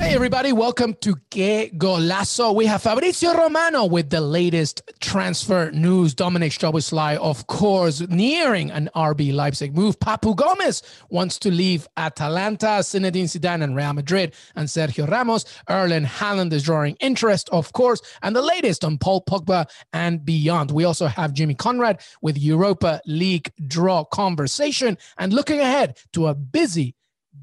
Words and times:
Hey, 0.00 0.14
everybody, 0.14 0.54
welcome 0.54 0.94
to 1.02 1.14
Que 1.30 1.68
Golazo. 1.76 2.54
We 2.54 2.64
have 2.64 2.82
Fabrizio 2.82 3.34
Romano 3.34 3.84
with 3.84 4.08
the 4.08 4.22
latest 4.22 4.80
transfer 4.98 5.70
news. 5.72 6.14
Dominic 6.14 6.52
Szoboszlai, 6.52 7.18
of 7.18 7.46
course, 7.48 8.00
nearing 8.08 8.70
an 8.70 8.88
RB 8.96 9.32
Leipzig 9.32 9.76
move. 9.76 10.00
Papu 10.00 10.34
Gomez 10.34 10.82
wants 11.10 11.38
to 11.40 11.50
leave 11.50 11.86
Atalanta. 11.98 12.80
Zinedine 12.80 13.24
Zidane 13.24 13.62
and 13.62 13.76
Real 13.76 13.92
Madrid 13.92 14.34
and 14.56 14.68
Sergio 14.68 15.06
Ramos. 15.08 15.44
Erling 15.68 16.06
Haaland 16.06 16.54
is 16.54 16.62
drawing 16.62 16.96
interest, 17.00 17.50
of 17.50 17.74
course. 17.74 18.00
And 18.22 18.34
the 18.34 18.42
latest 18.42 18.86
on 18.86 18.96
Paul 18.96 19.22
Pogba 19.22 19.70
and 19.92 20.24
beyond. 20.24 20.70
We 20.70 20.84
also 20.84 21.08
have 21.08 21.34
Jimmy 21.34 21.54
Conrad 21.54 22.00
with 22.22 22.38
Europa 22.38 23.02
League 23.04 23.52
draw 23.66 24.04
conversation 24.04 24.96
and 25.18 25.34
looking 25.34 25.60
ahead 25.60 25.98
to 26.14 26.28
a 26.28 26.34
busy, 26.34 26.96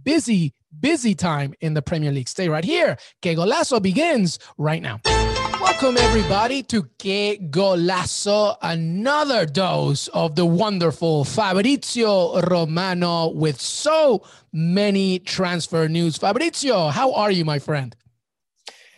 busy 0.04 0.56
busy 0.80 1.16
time 1.16 1.54
in 1.62 1.74
the 1.74 1.82
Premier 1.82 2.12
League. 2.12 2.30
Stay 2.30 2.50
right 2.50 2.66
here. 2.66 2.98
Que 3.22 3.36
Golazo 3.36 3.82
begins 3.82 4.40
right 4.58 4.82
now. 4.82 5.00
Welcome, 5.60 5.98
everybody, 5.98 6.62
to 6.64 6.84
Que 7.00 7.38
Golazo, 7.50 8.58
another 8.62 9.46
dose 9.46 10.08
of 10.10 10.36
the 10.36 10.46
wonderful 10.46 11.24
Fabrizio 11.24 12.42
Romano 12.42 13.30
with 13.30 13.60
so 13.60 14.24
many 14.54 15.20
transfer 15.20 15.88
news. 15.88 16.18
Fabrizio, 16.18 16.90
how 16.90 17.12
are 17.14 17.32
you, 17.32 17.44
my 17.44 17.60
friend? 17.60 17.96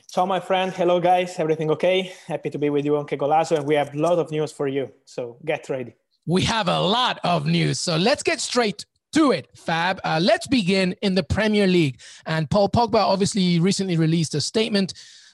So, 0.07 0.25
my 0.25 0.39
friend, 0.39 0.73
hello, 0.73 0.99
guys. 0.99 1.39
Everything 1.39 1.71
okay? 1.71 2.13
Happy 2.27 2.49
to 2.49 2.57
be 2.57 2.69
with 2.69 2.83
you 2.83 2.97
on 2.97 3.05
Que 3.05 3.17
Golazo, 3.17 3.57
and 3.57 3.65
we 3.65 3.75
have 3.75 3.93
a 3.93 3.97
lot 3.97 4.19
of 4.19 4.31
news 4.31 4.51
for 4.51 4.67
you. 4.67 4.91
So, 5.05 5.37
get 5.45 5.69
ready. 5.69 5.95
We 6.25 6.41
have 6.43 6.67
a 6.67 6.79
lot 6.79 7.19
of 7.23 7.45
news. 7.45 7.79
So, 7.79 7.95
let's 7.95 8.23
get 8.23 8.41
straight 8.41 8.85
to 9.13 9.31
it, 9.31 9.47
Fab. 9.55 9.99
Uh, 10.03 10.19
let's 10.21 10.47
begin 10.47 10.95
in 11.01 11.15
the 11.15 11.23
Premier 11.23 11.67
League. 11.67 12.01
And 12.25 12.49
Paul 12.49 12.69
Pogba 12.69 12.95
obviously 12.95 13.59
recently 13.59 13.97
released 13.97 14.35
a 14.35 14.41
statement 14.41 14.93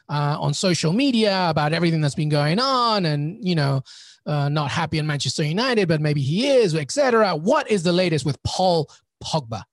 uh, 0.09 0.37
on 0.39 0.53
social 0.53 0.93
media 0.93 1.49
about 1.49 1.73
everything 1.73 2.01
that's 2.01 2.15
been 2.15 2.29
going 2.29 2.59
on, 2.59 3.05
and 3.05 3.37
you 3.45 3.55
know, 3.55 3.81
uh, 4.25 4.49
not 4.49 4.71
happy 4.71 4.97
in 4.97 5.07
Manchester 5.07 5.43
United, 5.43 5.87
but 5.87 6.01
maybe 6.01 6.21
he 6.21 6.47
is, 6.47 6.75
etc. 6.75 7.35
What 7.35 7.69
is 7.69 7.83
the 7.83 7.93
latest 7.93 8.25
with 8.25 8.41
Paul 8.43 8.89
Pogba? 9.23 9.63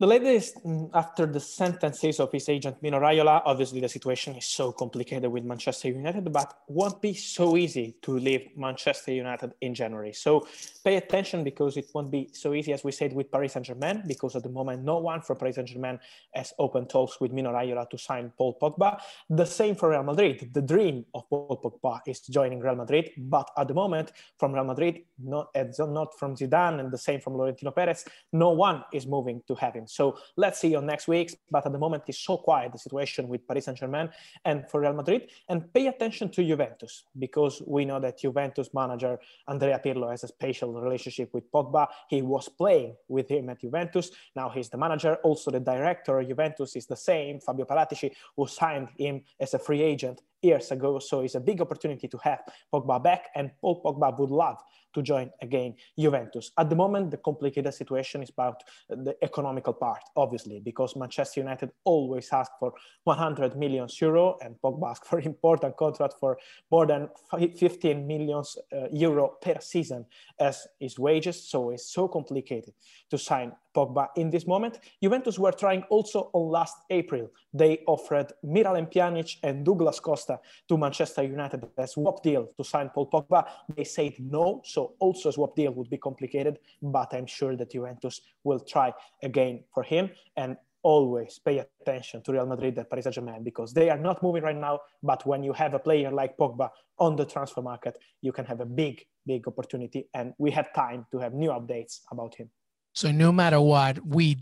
The 0.00 0.06
latest, 0.06 0.64
mm, 0.64 0.90
after 0.94 1.26
the 1.26 1.40
sentences 1.40 2.20
of 2.20 2.30
his 2.30 2.48
agent 2.48 2.80
Mino 2.80 3.00
Raiola, 3.00 3.42
obviously 3.44 3.80
the 3.80 3.88
situation 3.88 4.36
is 4.36 4.46
so 4.46 4.70
complicated 4.70 5.28
with 5.28 5.42
Manchester 5.42 5.88
United, 5.88 6.32
but 6.32 6.56
won't 6.68 7.02
be 7.02 7.14
so 7.14 7.56
easy 7.56 7.96
to 8.02 8.16
leave 8.16 8.56
Manchester 8.56 9.10
United 9.10 9.54
in 9.60 9.74
January. 9.74 10.12
So 10.12 10.46
pay 10.84 10.98
attention 10.98 11.42
because 11.42 11.76
it 11.76 11.86
won't 11.92 12.12
be 12.12 12.30
so 12.32 12.54
easy 12.54 12.72
as 12.72 12.84
we 12.84 12.92
said 12.92 13.12
with 13.12 13.32
Paris 13.32 13.54
Saint 13.54 13.66
Germain, 13.66 14.04
because 14.06 14.36
at 14.36 14.44
the 14.44 14.48
moment 14.50 14.84
no 14.84 14.98
one 14.98 15.20
from 15.20 15.36
Paris 15.36 15.56
Saint 15.56 15.66
Germain 15.66 15.98
has 16.32 16.52
open 16.60 16.86
talks 16.86 17.20
with 17.20 17.32
Mino 17.32 17.52
Raiola 17.52 17.90
to 17.90 17.98
sign 17.98 18.32
Paul 18.38 18.56
Pogba. 18.62 19.00
The 19.28 19.46
same 19.46 19.74
for 19.74 19.90
Real 19.90 20.04
Madrid. 20.04 20.50
The 20.52 20.62
dream 20.62 21.06
of 21.12 21.28
Paul 21.28 21.60
Pogba 21.60 22.02
is 22.06 22.20
joining 22.20 22.60
Real 22.60 22.76
Madrid, 22.76 23.10
but 23.16 23.50
at 23.58 23.66
the 23.66 23.74
moment 23.74 24.12
from 24.38 24.52
Real 24.52 24.62
Madrid, 24.62 25.00
not, 25.18 25.48
not 25.56 26.16
from 26.16 26.36
Zidane, 26.36 26.78
and 26.78 26.92
the 26.92 26.98
same 26.98 27.20
from 27.20 27.32
Florentino 27.32 27.72
Perez, 27.72 28.04
no 28.32 28.50
one 28.50 28.84
is 28.92 29.04
moving 29.04 29.42
to 29.48 29.56
have 29.56 29.74
him. 29.74 29.87
So 29.90 30.18
let's 30.36 30.60
see 30.60 30.74
on 30.74 30.86
next 30.86 31.08
week's. 31.08 31.36
But 31.50 31.66
at 31.66 31.72
the 31.72 31.78
moment, 31.78 32.04
it's 32.06 32.18
so 32.18 32.36
quiet 32.36 32.72
the 32.72 32.78
situation 32.78 33.28
with 33.28 33.46
Paris 33.46 33.64
Saint 33.66 33.78
Germain 33.78 34.10
and 34.44 34.68
for 34.68 34.80
Real 34.80 34.92
Madrid. 34.92 35.30
And 35.48 35.72
pay 35.72 35.86
attention 35.86 36.30
to 36.30 36.44
Juventus 36.44 37.04
because 37.18 37.62
we 37.66 37.84
know 37.84 38.00
that 38.00 38.18
Juventus 38.18 38.70
manager 38.74 39.18
Andrea 39.46 39.80
Pirlo 39.84 40.10
has 40.10 40.24
a 40.24 40.28
special 40.28 40.72
relationship 40.80 41.32
with 41.32 41.50
Pogba. 41.50 41.88
He 42.08 42.22
was 42.22 42.48
playing 42.48 42.94
with 43.08 43.28
him 43.28 43.50
at 43.50 43.60
Juventus. 43.60 44.10
Now 44.36 44.48
he's 44.48 44.68
the 44.68 44.78
manager. 44.78 45.16
Also, 45.22 45.50
the 45.50 45.60
director 45.60 46.18
of 46.18 46.28
Juventus 46.28 46.76
is 46.76 46.86
the 46.86 46.96
same, 46.96 47.40
Fabio 47.40 47.64
Paratici, 47.64 48.12
who 48.36 48.46
signed 48.46 48.88
him 48.96 49.22
as 49.40 49.54
a 49.54 49.58
free 49.58 49.82
agent 49.82 50.22
years 50.42 50.70
ago. 50.70 50.98
So 50.98 51.20
it's 51.20 51.34
a 51.34 51.40
big 51.40 51.60
opportunity 51.60 52.08
to 52.08 52.18
have 52.22 52.40
Pogba 52.72 53.02
back, 53.02 53.26
and 53.34 53.50
Paul 53.60 53.82
Pogba 53.82 54.18
would 54.18 54.30
love 54.30 54.58
to 54.94 55.02
join 55.02 55.30
again 55.42 55.74
Juventus. 55.98 56.50
At 56.58 56.70
the 56.70 56.76
moment, 56.76 57.10
the 57.10 57.18
complicated 57.18 57.74
situation 57.74 58.22
is 58.22 58.30
about 58.30 58.62
the 58.88 59.16
economical 59.22 59.72
part, 59.72 60.02
obviously, 60.16 60.60
because 60.60 60.96
Manchester 60.96 61.40
United 61.40 61.70
always 61.84 62.28
ask 62.32 62.52
for 62.58 62.72
100 63.04 63.56
million 63.56 63.88
euro, 64.00 64.38
and 64.42 64.56
Pogba 64.62 64.90
asked 64.90 65.06
for 65.06 65.20
important 65.34 65.76
contract 65.76 66.14
for 66.18 66.38
more 66.70 66.86
than 66.86 67.08
15 67.56 68.06
million 68.06 68.42
uh, 68.72 68.88
euro 68.92 69.36
per 69.40 69.56
season 69.60 70.06
as 70.38 70.66
his 70.80 70.98
wages. 70.98 71.48
So 71.48 71.70
it's 71.70 71.92
so 71.92 72.08
complicated 72.08 72.74
to 73.10 73.18
sign 73.18 73.52
Pogba 73.74 74.08
in 74.16 74.30
this 74.30 74.46
moment. 74.46 74.80
Juventus 75.02 75.38
were 75.38 75.52
trying 75.52 75.82
also 75.84 76.30
on 76.32 76.50
last 76.50 76.76
April. 76.90 77.30
They 77.52 77.82
offered 77.86 78.32
Miralem 78.44 78.92
Pjanic 78.92 79.36
and 79.42 79.64
Douglas 79.64 80.00
Costa 80.00 80.27
to 80.68 80.76
Manchester 80.76 81.22
United 81.22 81.66
as 81.76 81.92
swap 81.92 82.22
deal 82.22 82.48
to 82.56 82.64
sign 82.64 82.90
Paul 82.90 83.08
Pogba. 83.10 83.46
They 83.74 83.84
said 83.84 84.14
no, 84.18 84.62
so 84.64 84.94
also 84.98 85.28
a 85.28 85.32
swap 85.32 85.56
deal 85.56 85.72
would 85.72 85.90
be 85.90 85.98
complicated, 85.98 86.58
but 86.82 87.12
I'm 87.14 87.26
sure 87.26 87.56
that 87.56 87.72
Juventus 87.72 88.20
will 88.44 88.60
try 88.60 88.92
again 89.22 89.64
for 89.72 89.82
him. 89.82 90.10
And 90.36 90.56
always 90.82 91.38
pay 91.38 91.64
attention 91.82 92.22
to 92.22 92.32
Real 92.32 92.46
Madrid 92.46 92.78
and 92.78 92.88
Paris 92.88 93.04
Saint-Germain 93.04 93.42
because 93.42 93.72
they 93.72 93.90
are 93.90 93.98
not 93.98 94.22
moving 94.22 94.42
right 94.42 94.56
now. 94.56 94.80
But 95.02 95.26
when 95.26 95.42
you 95.42 95.52
have 95.52 95.74
a 95.74 95.78
player 95.78 96.10
like 96.10 96.36
Pogba 96.36 96.70
on 96.98 97.16
the 97.16 97.24
transfer 97.24 97.62
market, 97.62 97.98
you 98.22 98.32
can 98.32 98.44
have 98.44 98.60
a 98.60 98.66
big, 98.66 99.04
big 99.26 99.46
opportunity. 99.48 100.08
And 100.14 100.34
we 100.38 100.50
have 100.52 100.72
time 100.72 101.06
to 101.10 101.18
have 101.18 101.34
new 101.34 101.50
updates 101.50 102.00
about 102.10 102.34
him. 102.36 102.50
So 102.94 103.10
no 103.10 103.32
matter 103.32 103.60
what, 103.60 104.04
we 104.06 104.38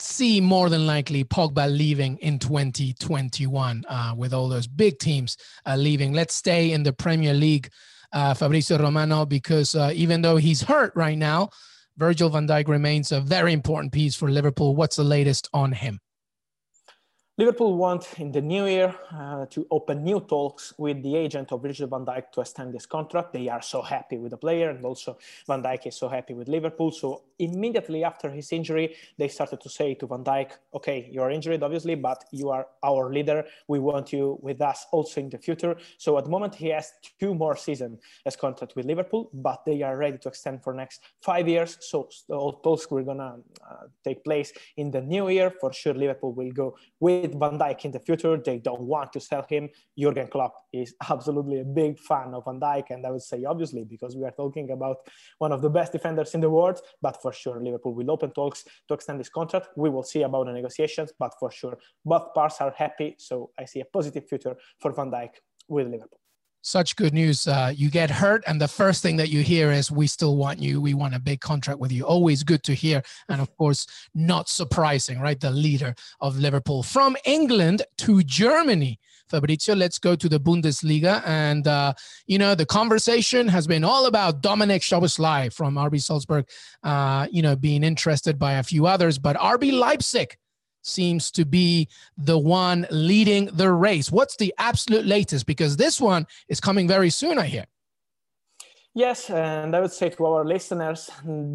see 0.00 0.40
more 0.40 0.68
than 0.68 0.86
likely 0.86 1.24
Pogba 1.24 1.70
leaving 1.70 2.16
in 2.18 2.38
2021 2.38 3.84
uh, 3.88 4.14
with 4.16 4.32
all 4.32 4.48
those 4.48 4.66
big 4.66 4.98
teams 4.98 5.36
uh, 5.66 5.76
leaving. 5.76 6.12
Let's 6.12 6.34
stay 6.34 6.72
in 6.72 6.82
the 6.82 6.92
Premier 6.92 7.34
League, 7.34 7.70
uh, 8.12 8.34
Fabrizio 8.34 8.78
Romano, 8.78 9.26
because 9.26 9.74
uh, 9.74 9.92
even 9.94 10.22
though 10.22 10.36
he's 10.36 10.62
hurt 10.62 10.92
right 10.94 11.18
now, 11.18 11.50
Virgil 11.96 12.30
van 12.30 12.48
Dijk 12.48 12.68
remains 12.68 13.12
a 13.12 13.20
very 13.20 13.52
important 13.52 13.92
piece 13.92 14.14
for 14.14 14.30
Liverpool. 14.30 14.74
What's 14.74 14.96
the 14.96 15.04
latest 15.04 15.48
on 15.52 15.72
him? 15.72 16.00
Liverpool 17.38 17.76
want 17.76 18.06
in 18.18 18.32
the 18.32 18.40
new 18.40 18.66
year 18.66 18.94
uh, 19.14 19.46
to 19.46 19.66
open 19.70 20.02
new 20.04 20.20
talks 20.20 20.74
with 20.76 21.02
the 21.02 21.16
agent 21.16 21.52
of 21.52 21.62
Virgil 21.62 21.86
van 21.86 22.04
Dijk 22.04 22.32
to 22.32 22.40
extend 22.40 22.74
this 22.74 22.84
contract. 22.84 23.32
They 23.32 23.48
are 23.48 23.62
so 23.62 23.80
happy 23.80 24.18
with 24.18 24.32
the 24.32 24.36
player, 24.36 24.70
and 24.70 24.84
also 24.84 25.16
Van 25.46 25.62
Dijk 25.62 25.86
is 25.86 25.96
so 25.96 26.08
happy 26.08 26.34
with 26.34 26.48
Liverpool. 26.48 26.90
So 26.90 27.22
immediately 27.38 28.04
after 28.04 28.30
his 28.30 28.52
injury, 28.52 28.94
they 29.16 29.28
started 29.28 29.60
to 29.62 29.70
say 29.70 29.94
to 29.94 30.06
Van 30.06 30.22
Dijk, 30.22 30.50
"Okay, 30.74 31.08
you 31.10 31.22
are 31.22 31.30
injured, 31.30 31.62
obviously, 31.62 31.94
but 31.94 32.24
you 32.30 32.50
are 32.50 32.66
our 32.82 33.10
leader. 33.10 33.46
We 33.68 33.78
want 33.78 34.12
you 34.12 34.38
with 34.42 34.60
us 34.60 34.86
also 34.92 35.20
in 35.20 35.30
the 35.30 35.38
future." 35.38 35.76
So 35.96 36.18
at 36.18 36.24
the 36.24 36.30
moment, 36.30 36.56
he 36.56 36.68
has 36.68 36.92
two 37.18 37.34
more 37.34 37.56
seasons 37.56 38.00
as 38.26 38.36
contract 38.36 38.76
with 38.76 38.84
Liverpool, 38.84 39.30
but 39.32 39.64
they 39.64 39.80
are 39.82 39.96
ready 39.96 40.18
to 40.18 40.28
extend 40.28 40.62
for 40.62 40.74
next 40.74 41.00
five 41.22 41.48
years. 41.48 41.78
So 41.80 42.08
all 42.28 42.52
talks 42.52 42.90
were 42.90 43.04
gonna 43.04 43.38
uh, 43.62 43.86
take 44.04 44.24
place 44.24 44.52
in 44.76 44.90
the 44.90 45.00
new 45.00 45.30
year 45.30 45.50
for 45.50 45.72
sure. 45.72 45.94
Liverpool 45.94 46.34
will 46.34 46.52
go 46.52 46.76
with 46.98 47.29
Van 47.34 47.58
Dijk 47.58 47.84
in 47.84 47.90
the 47.90 48.00
future. 48.00 48.36
They 48.36 48.58
don't 48.58 48.82
want 48.82 49.12
to 49.12 49.20
sell 49.20 49.44
him. 49.48 49.68
Jurgen 49.96 50.28
Klopp 50.28 50.54
is 50.72 50.94
absolutely 51.10 51.60
a 51.60 51.64
big 51.64 51.98
fan 51.98 52.34
of 52.34 52.44
Van 52.44 52.60
Dijk, 52.60 52.90
and 52.90 53.06
I 53.06 53.10
would 53.10 53.22
say 53.22 53.44
obviously 53.44 53.84
because 53.84 54.16
we 54.16 54.24
are 54.24 54.32
talking 54.32 54.70
about 54.70 54.98
one 55.38 55.52
of 55.52 55.62
the 55.62 55.70
best 55.70 55.92
defenders 55.92 56.34
in 56.34 56.40
the 56.40 56.50
world. 56.50 56.80
But 57.02 57.20
for 57.22 57.32
sure, 57.32 57.62
Liverpool 57.62 57.94
will 57.94 58.10
open 58.10 58.30
talks 58.30 58.64
to 58.88 58.94
extend 58.94 59.20
this 59.20 59.28
contract. 59.28 59.68
We 59.76 59.90
will 59.90 60.02
see 60.02 60.22
about 60.22 60.46
the 60.46 60.52
negotiations, 60.52 61.12
but 61.18 61.32
for 61.38 61.50
sure, 61.50 61.78
both 62.04 62.34
parts 62.34 62.60
are 62.60 62.74
happy. 62.76 63.16
So 63.18 63.50
I 63.58 63.64
see 63.64 63.80
a 63.80 63.84
positive 63.84 64.28
future 64.28 64.56
for 64.78 64.92
Van 64.92 65.10
Dijk 65.10 65.30
with 65.68 65.86
Liverpool 65.86 66.19
such 66.62 66.96
good 66.96 67.14
news. 67.14 67.46
Uh, 67.46 67.72
you 67.74 67.90
get 67.90 68.10
hurt, 68.10 68.42
and 68.46 68.60
the 68.60 68.68
first 68.68 69.02
thing 69.02 69.16
that 69.16 69.28
you 69.28 69.42
hear 69.42 69.70
is, 69.70 69.90
"We 69.90 70.06
still 70.06 70.36
want 70.36 70.60
you. 70.60 70.80
We 70.80 70.94
want 70.94 71.14
a 71.14 71.20
big 71.20 71.40
contract 71.40 71.80
with 71.80 71.92
you." 71.92 72.04
Always 72.04 72.42
good 72.42 72.62
to 72.64 72.74
hear, 72.74 73.02
and 73.28 73.40
of 73.40 73.54
course, 73.56 73.86
not 74.14 74.48
surprising, 74.48 75.20
right? 75.20 75.40
The 75.40 75.50
leader 75.50 75.94
of 76.20 76.38
Liverpool 76.38 76.82
from 76.82 77.16
England 77.24 77.82
to 77.98 78.22
Germany. 78.22 78.98
Fabrizio, 79.30 79.74
let's 79.74 79.98
go 79.98 80.16
to 80.16 80.28
the 80.28 80.40
Bundesliga. 80.40 81.22
And, 81.24 81.66
uh, 81.66 81.94
you 82.26 82.36
know, 82.36 82.54
the 82.54 82.66
conversation 82.66 83.46
has 83.48 83.66
been 83.66 83.84
all 83.84 84.06
about 84.06 84.42
Dominic 84.42 84.82
Szoboszlai 84.82 85.52
from 85.52 85.76
RB 85.76 86.02
Salzburg, 86.02 86.46
uh, 86.82 87.28
you 87.30 87.40
know, 87.40 87.54
being 87.54 87.84
interested 87.84 88.38
by 88.38 88.54
a 88.54 88.62
few 88.62 88.86
others. 88.86 89.18
But 89.18 89.36
RB 89.36 89.72
Leipzig 89.72 90.36
seems 90.82 91.30
to 91.32 91.44
be 91.44 91.88
the 92.16 92.38
one 92.38 92.86
leading 92.90 93.46
the 93.46 93.70
race. 93.72 94.10
What's 94.10 94.36
the 94.36 94.54
absolute 94.58 95.06
latest? 95.06 95.46
Because 95.46 95.76
this 95.76 96.00
one 96.00 96.26
is 96.48 96.60
coming 96.60 96.88
very 96.88 97.10
soon, 97.10 97.38
I 97.38 97.46
hear. 97.46 97.66
Yes, 98.92 99.30
and 99.30 99.76
I 99.76 99.80
would 99.80 99.92
say 99.92 100.08
to 100.08 100.26
our 100.26 100.44
listeners, 100.44 101.08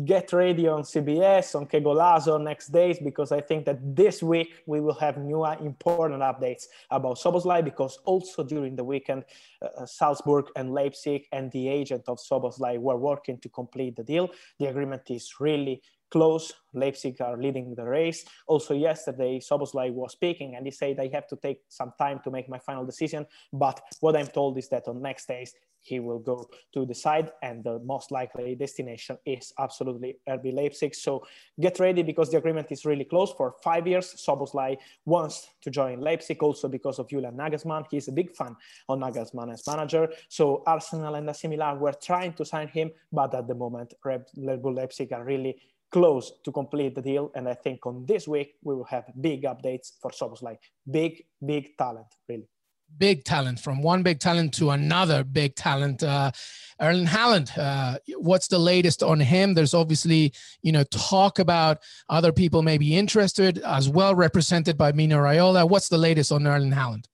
get 0.06 0.31
ready 0.31 0.69
on 0.69 0.83
CBS, 0.83 1.54
on 1.54 1.66
Que 1.66 1.81
Golazo 1.81 2.42
next 2.42 2.69
days, 2.69 2.98
because 2.98 3.33
I 3.33 3.42
think 3.42 3.66
that 3.66 3.77
this 3.94 4.24
week 4.24 4.63
we 4.66 4.80
will 4.80 4.94
have 4.94 5.18
new 5.18 5.44
uh, 5.44 5.57
important 5.60 6.21
updates 6.21 6.63
about 6.89 7.18
Szoboszlai, 7.18 7.62
because 7.62 8.00
also 8.06 8.42
during 8.42 8.78
the 8.78 8.86
weekend, 8.86 9.25
uh, 9.62 9.66
uh, 9.66 9.86
Salzburg 9.86 10.45
and 10.56 10.74
Leipzig 10.74 11.28
and 11.33 11.51
the 11.51 11.68
agent 11.68 12.04
of 12.07 12.19
Szoboszlai 12.19 12.80
were 12.80 12.95
working 12.95 13.38
to 13.39 13.50
complete 13.50 13.98
the 13.98 14.04
deal. 14.04 14.30
The 14.60 14.68
agreement 14.68 15.01
is 15.10 15.33
really 15.38 15.81
close. 16.12 16.54
Leipzig 16.74 17.22
are 17.22 17.38
leading 17.38 17.74
the 17.75 17.84
race. 17.84 18.25
Also, 18.48 18.74
yesterday, 18.74 19.40
Szoboszlai 19.40 19.92
was 19.92 20.12
speaking 20.12 20.56
and 20.56 20.66
he 20.66 20.72
said, 20.72 21.00
I 21.00 21.10
have 21.13 21.28
to 21.28 21.38
take 21.38 21.62
some 21.69 21.94
time 21.98 22.19
to 22.24 22.31
make 22.31 22.50
my 22.50 22.60
final 22.60 22.86
decision. 22.86 23.25
But 23.54 23.81
what 24.02 24.16
I'm 24.16 24.28
told 24.28 24.57
is 24.57 24.68
that 24.69 24.88
on 24.88 25.02
next 25.02 25.28
days, 25.28 25.54
he 25.86 26.00
will 26.00 26.19
go 26.19 26.50
to 26.74 26.86
decide 26.86 27.31
and 27.44 27.63
the 27.63 27.80
most 27.80 28.12
likely 28.12 28.56
destination 28.56 29.18
is 29.25 29.54
absolutely 29.60 30.18
RB 30.28 30.52
Leipzig. 30.52 30.96
So 30.96 31.24
get 31.60 31.80
ready 31.80 32.02
because 32.02 32.31
the 32.31 32.38
agreement 32.38 32.72
is 32.72 32.86
really 32.86 33.06
close 33.06 33.31
for 33.31 33.54
five 33.63 33.86
years. 33.88 34.16
Szoboszlai 34.16 34.78
wants 35.06 35.48
to 35.62 35.69
join 35.69 36.02
Leipzig 36.02 36.42
also 36.42 36.68
because 36.68 36.98
of 36.98 37.07
Julian 37.07 37.38
Nagelsmann. 37.38 37.86
He's 37.92 38.07
a 38.07 38.12
big 38.12 38.36
fan 38.36 38.56
of 38.90 38.98
Nagelsmann 38.98 39.54
as 39.54 39.68
manager. 39.68 40.10
So 40.28 40.63
Arsenal 40.66 41.16
and 41.16 41.30
AC 41.30 41.48
were 41.48 41.94
trying 42.02 42.34
to 42.34 42.46
sign 42.46 42.68
him, 42.68 42.90
but 43.12 43.36
at 43.36 43.48
the 43.48 43.56
moment, 43.56 43.94
Red 44.04 44.25
Bull 44.36 44.74
Leipzig 44.74 45.13
are 45.13 45.24
really 45.24 45.62
close 45.95 46.33
to 46.44 46.51
complete 46.51 46.94
the 46.94 47.01
deal. 47.01 47.31
And 47.36 47.47
I 47.47 47.53
think 47.53 47.86
on 47.86 48.06
this 48.06 48.27
week, 48.27 48.50
we 48.68 48.75
will 48.75 48.89
have 48.95 49.06
big 49.30 49.44
updates 49.44 49.88
for 50.01 50.12
Szoboszlai. 50.12 50.57
Big, 51.00 51.24
big 51.51 51.77
talent, 51.77 52.07
really 52.27 52.50
big 52.97 53.24
talent 53.24 53.59
from 53.59 53.81
one 53.81 54.03
big 54.03 54.19
talent 54.19 54.53
to 54.53 54.69
another 54.69 55.24
big 55.24 55.56
talent. 55.56 56.03
Uh, 56.03 56.31
Erling 56.80 57.07
Haaland, 57.07 57.57
uh, 57.57 57.97
what's 58.18 58.47
the 58.47 58.59
latest 58.59 59.01
on 59.01 59.19
him? 59.19 59.53
There's 59.53 59.74
obviously, 59.74 60.33
you 60.62 60.71
know, 60.71 60.83
talk 60.83 61.39
about 61.39 61.80
other 62.09 62.31
people 62.31 62.62
may 62.62 62.77
be 62.77 62.95
interested 62.95 63.57
as 63.59 63.89
well 63.89 64.13
represented 64.15 64.77
by 64.77 64.92
Mino 64.92 65.18
Raiola. 65.18 65.68
What's 65.68 65.89
the 65.89 65.97
latest 65.97 66.31
on 66.31 66.45
Erling 66.45 66.74
Haaland? 66.74 67.06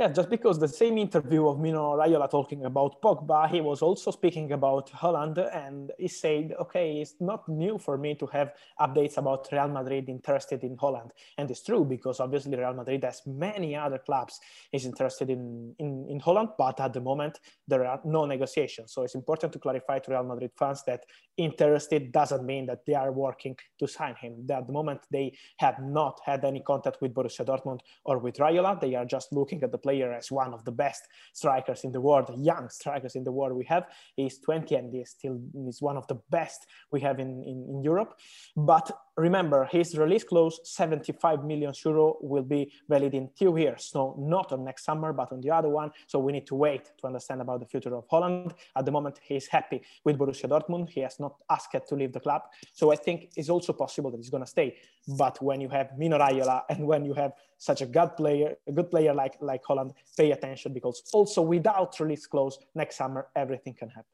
Yeah, 0.00 0.08
just 0.08 0.30
because 0.30 0.58
the 0.58 0.66
same 0.66 0.96
interview 0.96 1.46
of 1.46 1.60
Mino 1.60 1.94
Raiola 1.94 2.30
talking 2.30 2.64
about 2.64 3.02
Pogba, 3.02 3.50
he 3.50 3.60
was 3.60 3.82
also 3.82 4.10
speaking 4.10 4.50
about 4.52 4.90
Haaland, 4.92 5.36
and 5.54 5.92
he 5.98 6.08
said, 6.08 6.54
okay, 6.58 7.02
it's 7.02 7.16
not 7.20 7.46
new 7.46 7.76
for 7.76 7.98
me 7.98 8.14
to 8.14 8.26
have 8.28 8.54
updates 8.80 9.18
about 9.18 9.46
Real 9.52 9.68
Madrid 9.68 10.08
interested 10.08 10.64
in 10.64 10.78
Haaland." 10.78 11.10
And 11.36 11.50
it's 11.50 11.62
true 11.62 11.84
because 11.84 12.18
obviously 12.18 12.56
Real 12.56 12.72
Madrid 12.72 13.04
has 13.04 13.20
many 13.26 13.76
other 13.76 13.98
clubs 13.98 14.40
is 14.72 14.86
interested 14.86 15.28
in, 15.28 15.74
in, 15.78 16.06
in 16.08 16.18
Haaland, 16.18 16.54
but 16.56 16.80
at 16.80 16.94
the 16.94 17.02
moment 17.02 17.38
there 17.68 17.84
are 17.84 18.00
no 18.02 18.24
negotiations. 18.24 18.94
So 18.94 19.02
it's 19.02 19.14
important 19.14 19.52
to 19.52 19.58
clarify 19.58 19.98
to 19.98 20.12
Real 20.12 20.24
Madrid 20.24 20.52
fans 20.58 20.82
that 20.86 21.04
interested 21.36 22.10
doesn't 22.10 22.46
mean 22.46 22.64
that 22.66 22.86
they 22.86 22.94
are 22.94 23.12
working 23.12 23.54
to 23.78 23.86
sign 23.86 24.14
him. 24.14 24.46
At 24.50 24.66
the 24.66 24.72
moment 24.72 25.02
they 25.10 25.36
have 25.58 25.78
not 25.78 26.20
had 26.24 26.42
any 26.46 26.60
contact 26.60 27.02
with 27.02 27.12
Borussia 27.12 27.44
Dortmund 27.44 27.80
or 28.06 28.16
with 28.16 28.36
Raiola. 28.36 28.80
They 28.80 28.94
are 28.94 29.04
just 29.04 29.30
looking 29.34 29.62
at 29.62 29.72
the 29.72 29.89
player 29.90 30.12
as 30.12 30.30
one 30.30 30.54
of 30.54 30.64
the 30.64 30.72
best 30.72 31.02
strikers 31.32 31.84
in 31.84 31.92
the 31.92 32.00
world, 32.00 32.30
young 32.38 32.68
strikers 32.68 33.14
in 33.16 33.24
the 33.24 33.32
world 33.32 33.52
we 33.52 33.64
have. 33.64 33.84
He's 34.14 34.38
20 34.38 34.74
and 34.76 34.94
he's 34.94 35.10
still 35.10 35.40
is 35.68 35.82
one 35.82 35.96
of 35.96 36.06
the 36.06 36.18
best 36.30 36.66
we 36.92 37.00
have 37.00 37.18
in, 37.18 37.42
in, 37.50 37.58
in 37.70 37.82
Europe. 37.82 38.14
But 38.56 38.86
remember, 39.16 39.68
his 39.70 39.98
release 39.98 40.24
clause, 40.24 40.60
75 40.64 41.44
million 41.44 41.72
euro, 41.84 42.16
will 42.20 42.42
be 42.42 42.72
valid 42.88 43.14
in 43.14 43.30
two 43.38 43.56
years. 43.56 43.90
No, 43.94 44.14
not 44.18 44.52
on 44.52 44.64
next 44.64 44.84
summer, 44.84 45.12
but 45.12 45.32
on 45.32 45.40
the 45.40 45.50
other 45.50 45.68
one. 45.68 45.90
So 46.06 46.18
we 46.18 46.32
need 46.32 46.46
to 46.46 46.54
wait 46.54 46.84
to 47.00 47.06
understand 47.06 47.40
about 47.40 47.60
the 47.60 47.66
future 47.66 47.94
of 47.94 48.08
Haaland. 48.08 48.52
At 48.76 48.84
the 48.84 48.92
moment, 48.92 49.18
he's 49.22 49.48
happy 49.48 49.82
with 50.04 50.18
Borussia 50.18 50.48
Dortmund. 50.48 50.90
He 50.90 51.00
has 51.00 51.18
not 51.18 51.34
asked 51.50 51.76
to 51.88 51.94
leave 51.94 52.12
the 52.12 52.20
club. 52.20 52.42
So 52.72 52.92
I 52.92 52.96
think 52.96 53.32
it's 53.36 53.50
also 53.50 53.72
possible 53.72 54.10
that 54.10 54.18
he's 54.18 54.30
going 54.30 54.44
to 54.44 54.50
stay. 54.50 54.76
But 55.08 55.42
when 55.42 55.60
you 55.60 55.68
have 55.70 55.96
Mino 55.98 56.18
Raiola 56.18 56.62
and 56.68 56.86
when 56.86 57.04
you 57.04 57.14
have 57.14 57.32
such 57.58 57.80
a 57.80 57.86
good 57.86 58.16
player, 58.16 58.56
a 58.66 58.72
good 58.72 58.90
player 58.90 59.12
like, 59.14 59.36
like 59.40 59.62
Haaland, 59.64 59.92
pay 60.16 60.32
attention 60.32 60.72
because 60.72 61.02
also 61.12 61.42
without 61.42 61.98
release 62.00 62.26
clause 62.26 62.58
next 62.74 62.96
summer, 62.96 63.28
everything 63.34 63.74
can 63.74 63.88
happen 63.88 64.04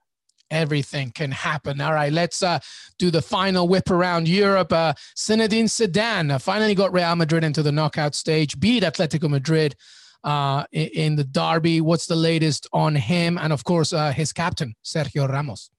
everything 0.51 1.11
can 1.11 1.33
happen. 1.33 1.81
All 1.81 1.93
right, 1.93 2.13
let's 2.13 2.41
uh, 2.41 2.61
do 2.99 3.11
the 3.11 3.21
final 3.21 3.67
whip 3.67 3.91
around 3.91 4.29
Europe. 4.29 4.73
Uh, 4.73 4.95
Zinedine 5.17 5.65
Zidane 5.65 6.31
uh, 6.31 6.39
finally 6.39 6.75
got 6.75 6.93
Real 6.93 7.17
Madrid 7.17 7.45
into 7.45 7.63
the 7.63 7.73
knockout 7.73 8.15
stage, 8.15 8.59
beat 8.61 8.85
Atletico 8.85 9.29
Madrid 9.29 9.75
uh, 10.25 10.65
in, 10.73 11.17
the 11.17 11.25
derby. 11.25 11.81
What's 11.81 12.07
the 12.07 12.17
latest 12.17 12.67
on 12.73 12.95
him? 12.95 13.39
And 13.39 13.53
of 13.53 13.65
course, 13.65 13.93
uh, 13.93 14.13
his 14.13 14.33
captain, 14.33 14.75
Sergio 14.85 15.29
Ramos 15.29 15.71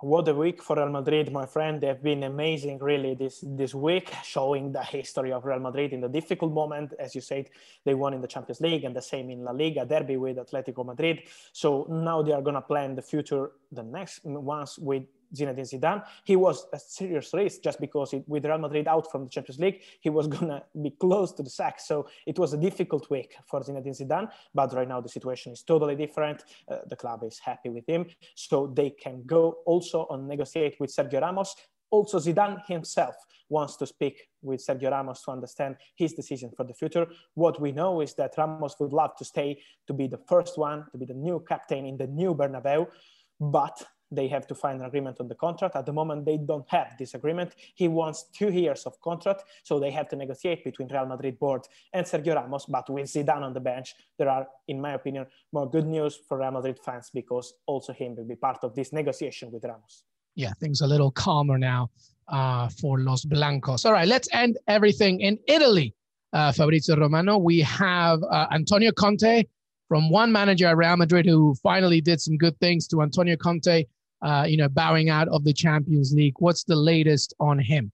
what 0.00 0.28
a 0.28 0.34
week 0.34 0.62
for 0.62 0.76
Real 0.76 0.88
Madrid, 0.88 1.30
my 1.30 1.46
friend. 1.46 1.80
They've 1.80 2.02
been 2.02 2.22
amazing, 2.22 2.78
really, 2.78 3.14
this 3.14 3.44
this 3.46 3.74
week, 3.74 4.12
showing 4.24 4.72
the 4.72 4.82
history 4.82 5.32
of 5.32 5.44
Real 5.44 5.58
Madrid 5.58 5.92
in 5.92 6.00
the 6.00 6.08
difficult 6.08 6.52
moment. 6.52 6.94
As 6.98 7.14
you 7.14 7.20
said, 7.20 7.50
they 7.84 7.94
won 7.94 8.14
in 8.14 8.20
the 8.20 8.28
Champions 8.28 8.60
League 8.60 8.84
and 8.84 8.96
the 8.96 9.02
same 9.02 9.30
in 9.30 9.44
La 9.44 9.52
Liga 9.52 9.84
derby 9.84 10.16
with 10.16 10.38
Atletico 10.38 10.84
Madrid. 10.84 11.22
So 11.52 11.86
now 11.90 12.22
they 12.22 12.32
are 12.32 12.42
going 12.42 12.54
to 12.54 12.62
plan 12.62 12.94
the 12.94 13.02
future, 13.02 13.52
the 13.72 13.82
next 13.82 14.24
ones 14.24 14.78
with 14.78 15.04
Zinedine 15.34 15.68
Zidane. 15.72 16.04
He 16.24 16.36
was 16.36 16.66
a 16.72 16.78
serious 16.78 17.32
risk 17.32 17.62
just 17.62 17.80
because 17.80 18.12
it, 18.12 18.24
with 18.26 18.44
Real 18.44 18.58
Madrid 18.58 18.88
out 18.88 19.10
from 19.10 19.24
the 19.24 19.30
Champions 19.30 19.58
League, 19.58 19.82
he 20.00 20.10
was 20.10 20.26
gonna 20.34 20.62
be 20.82 20.90
close 20.90 21.32
to 21.32 21.42
the 21.42 21.50
sack. 21.50 21.80
So 21.80 22.08
it 22.26 22.38
was 22.38 22.52
a 22.52 22.58
difficult 22.58 23.10
week 23.10 23.34
for 23.46 23.60
Zinedine 23.60 24.00
Zidane. 24.00 24.30
But 24.54 24.74
right 24.74 24.88
now 24.88 25.00
the 25.00 25.08
situation 25.08 25.52
is 25.52 25.62
totally 25.62 25.96
different. 25.96 26.44
Uh, 26.70 26.78
the 26.86 26.96
club 26.96 27.22
is 27.24 27.38
happy 27.38 27.68
with 27.68 27.88
him, 27.88 28.06
so 28.34 28.66
they 28.66 28.90
can 28.90 29.22
go 29.26 29.58
also 29.66 30.06
and 30.10 30.28
negotiate 30.28 30.76
with 30.80 30.94
Sergio 30.94 31.20
Ramos. 31.20 31.54
Also, 31.90 32.20
Zidane 32.20 32.64
himself 32.66 33.16
wants 33.48 33.76
to 33.76 33.86
speak 33.86 34.28
with 34.42 34.64
Sergio 34.64 34.90
Ramos 34.92 35.22
to 35.22 35.32
understand 35.32 35.76
his 35.96 36.12
decision 36.12 36.50
for 36.56 36.64
the 36.64 36.72
future. 36.72 37.06
What 37.34 37.60
we 37.60 37.72
know 37.72 38.00
is 38.00 38.14
that 38.14 38.34
Ramos 38.38 38.76
would 38.78 38.92
love 38.92 39.16
to 39.16 39.24
stay 39.24 39.60
to 39.88 39.92
be 39.92 40.06
the 40.06 40.20
first 40.28 40.56
one, 40.56 40.86
to 40.92 40.98
be 40.98 41.04
the 41.04 41.14
new 41.14 41.44
captain 41.46 41.84
in 41.84 41.96
the 41.96 42.06
new 42.06 42.34
Bernabeu, 42.34 42.86
but 43.40 43.82
they 44.10 44.28
have 44.28 44.46
to 44.48 44.54
find 44.54 44.80
an 44.80 44.86
agreement 44.86 45.18
on 45.20 45.28
the 45.28 45.34
contract. 45.34 45.76
At 45.76 45.86
the 45.86 45.92
moment, 45.92 46.24
they 46.24 46.36
don't 46.36 46.68
have 46.68 46.96
this 46.98 47.14
agreement. 47.14 47.54
He 47.74 47.88
wants 47.88 48.24
two 48.32 48.50
years 48.50 48.84
of 48.86 49.00
contract, 49.00 49.44
so 49.62 49.78
they 49.78 49.90
have 49.90 50.08
to 50.08 50.16
negotiate 50.16 50.64
between 50.64 50.88
Real 50.88 51.06
Madrid 51.06 51.38
board 51.38 51.62
and 51.92 52.04
Sergio 52.04 52.34
Ramos. 52.34 52.66
But 52.66 52.90
with 52.90 53.06
Zidane 53.06 53.42
on 53.42 53.54
the 53.54 53.60
bench, 53.60 53.94
there 54.18 54.28
are, 54.28 54.46
in 54.68 54.80
my 54.80 54.92
opinion, 54.92 55.26
more 55.52 55.68
good 55.68 55.86
news 55.86 56.18
for 56.28 56.38
Real 56.38 56.50
Madrid 56.50 56.78
fans 56.78 57.10
because 57.12 57.54
also 57.66 57.92
him 57.92 58.16
will 58.16 58.24
be 58.24 58.36
part 58.36 58.58
of 58.62 58.74
this 58.74 58.92
negotiation 58.92 59.50
with 59.52 59.64
Ramos. 59.64 60.04
Yeah, 60.34 60.52
things 60.60 60.80
a 60.80 60.86
little 60.86 61.10
calmer 61.10 61.58
now 61.58 61.90
uh, 62.28 62.68
for 62.68 63.00
Los 63.00 63.24
Blancos. 63.24 63.84
All 63.84 63.92
right, 63.92 64.08
let's 64.08 64.28
end 64.32 64.58
everything 64.68 65.20
in 65.20 65.38
Italy. 65.46 65.94
Uh, 66.32 66.52
Fabrizio 66.52 66.96
Romano, 66.96 67.38
we 67.38 67.60
have 67.60 68.22
uh, 68.22 68.46
Antonio 68.52 68.92
Conte 68.92 69.44
from 69.88 70.08
one 70.08 70.30
manager 70.30 70.68
at 70.68 70.76
Real 70.76 70.96
Madrid 70.96 71.26
who 71.26 71.54
finally 71.56 72.00
did 72.00 72.20
some 72.20 72.36
good 72.36 72.56
things 72.60 72.86
to 72.86 73.02
Antonio 73.02 73.36
Conte 73.36 73.84
uh, 74.22 74.44
you 74.48 74.56
know, 74.56 74.68
bowing 74.68 75.08
out 75.08 75.28
of 75.28 75.44
the 75.44 75.52
Champions 75.52 76.12
League. 76.14 76.34
What's 76.38 76.64
the 76.64 76.76
latest 76.76 77.34
on 77.40 77.58
him? 77.58 77.92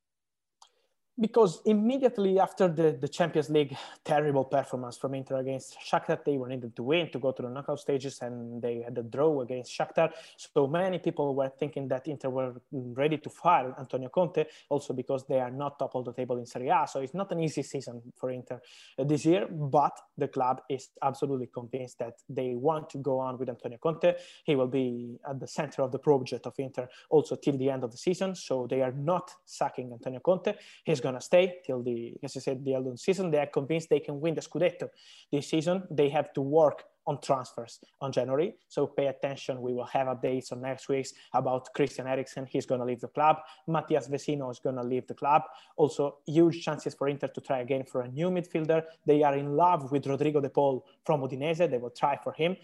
Because 1.18 1.62
immediately 1.64 2.38
after 2.38 2.68
the, 2.68 2.92
the 3.00 3.08
Champions 3.08 3.48
League 3.48 3.74
terrible 4.04 4.44
performance 4.44 4.98
from 4.98 5.14
Inter 5.14 5.38
against 5.38 5.76
Shakhtar, 5.80 6.22
they 6.24 6.36
were 6.36 6.48
needed 6.48 6.76
to 6.76 6.82
win 6.82 7.10
to 7.10 7.18
go 7.18 7.32
to 7.32 7.42
the 7.42 7.48
knockout 7.48 7.80
stages, 7.80 8.18
and 8.20 8.60
they 8.60 8.82
had 8.82 8.98
a 8.98 9.02
draw 9.02 9.40
against 9.40 9.76
Shakhtar. 9.76 10.10
So 10.36 10.66
many 10.66 10.98
people 10.98 11.34
were 11.34 11.48
thinking 11.48 11.88
that 11.88 12.06
Inter 12.06 12.28
were 12.28 12.54
ready 12.70 13.16
to 13.18 13.30
fire 13.30 13.74
Antonio 13.78 14.10
Conte, 14.10 14.44
also 14.68 14.92
because 14.92 15.24
they 15.26 15.40
are 15.40 15.50
not 15.50 15.78
top 15.78 15.94
of 15.94 16.04
the 16.04 16.12
table 16.12 16.36
in 16.38 16.44
Serie 16.44 16.68
A. 16.68 16.86
So 16.86 17.00
it's 17.00 17.14
not 17.14 17.32
an 17.32 17.40
easy 17.40 17.62
season 17.62 18.02
for 18.14 18.30
Inter 18.30 18.60
uh, 18.98 19.04
this 19.04 19.24
year, 19.24 19.46
but 19.46 19.98
the 20.18 20.28
club 20.28 20.60
is 20.68 20.90
absolutely 21.02 21.46
convinced 21.46 21.98
that 21.98 22.14
they 22.28 22.54
want 22.54 22.90
to 22.90 22.98
go 22.98 23.18
on 23.18 23.38
with 23.38 23.48
Antonio 23.48 23.78
Conte. 23.78 24.14
He 24.44 24.54
will 24.54 24.66
be 24.66 25.18
at 25.28 25.40
the 25.40 25.48
center 25.48 25.80
of 25.80 25.92
the 25.92 25.98
project 25.98 26.46
of 26.46 26.54
Inter 26.58 26.88
also 27.08 27.36
till 27.36 27.56
the 27.56 27.70
end 27.70 27.84
of 27.84 27.90
the 27.90 27.96
season. 27.96 28.34
So 28.34 28.66
they 28.68 28.82
are 28.82 28.92
not 28.92 29.30
sacking 29.46 29.92
Antonio 29.92 30.20
Conte. 30.20 30.54
He's 30.84 31.00
going 31.06 31.20
to 31.22 31.28
stay 31.32 31.46
till 31.66 31.80
the, 31.88 31.98
as 32.26 32.36
I 32.36 32.40
said, 32.40 32.64
the 32.64 32.74
end 32.74 33.00
season. 33.08 33.24
They 33.30 33.42
are 33.44 33.52
convinced 33.58 33.86
they 33.88 34.06
can 34.08 34.16
win 34.24 34.34
the 34.34 34.44
Scudetto 34.48 34.86
this 35.32 35.46
season. 35.52 35.76
They 36.00 36.08
have 36.18 36.28
to 36.36 36.42
work 36.60 36.78
on 37.08 37.20
transfers 37.28 37.72
on 38.04 38.10
January. 38.18 38.48
So 38.74 38.80
pay 38.98 39.06
attention. 39.06 39.52
We 39.66 39.72
will 39.76 39.90
have 39.96 40.08
updates 40.08 40.50
on 40.52 40.60
next 40.60 40.88
week's 40.88 41.12
about 41.32 41.72
Christian 41.76 42.06
Eriksen. 42.14 42.44
He's 42.54 42.66
going 42.70 42.80
to 42.80 42.88
leave 42.90 43.02
the 43.06 43.12
club. 43.18 43.36
Matias 43.68 44.08
Vecino 44.08 44.50
is 44.50 44.58
going 44.58 44.78
to 44.82 44.86
leave 44.92 45.06
the 45.06 45.18
club. 45.22 45.42
Also, 45.76 46.02
huge 46.26 46.56
chances 46.66 46.94
for 46.94 47.06
Inter 47.08 47.28
to 47.28 47.40
try 47.40 47.60
again 47.60 47.84
for 47.84 48.00
a 48.02 48.08
new 48.08 48.28
midfielder. 48.36 48.82
They 49.06 49.22
are 49.22 49.36
in 49.36 49.48
love 49.64 49.92
with 49.92 50.06
Rodrigo 50.06 50.40
De 50.40 50.50
Paul 50.50 50.84
from 51.06 51.20
Udinese. 51.20 51.70
They 51.70 51.78
will 51.78 51.96
try 52.02 52.18
for 52.24 52.32
him. 52.32 52.56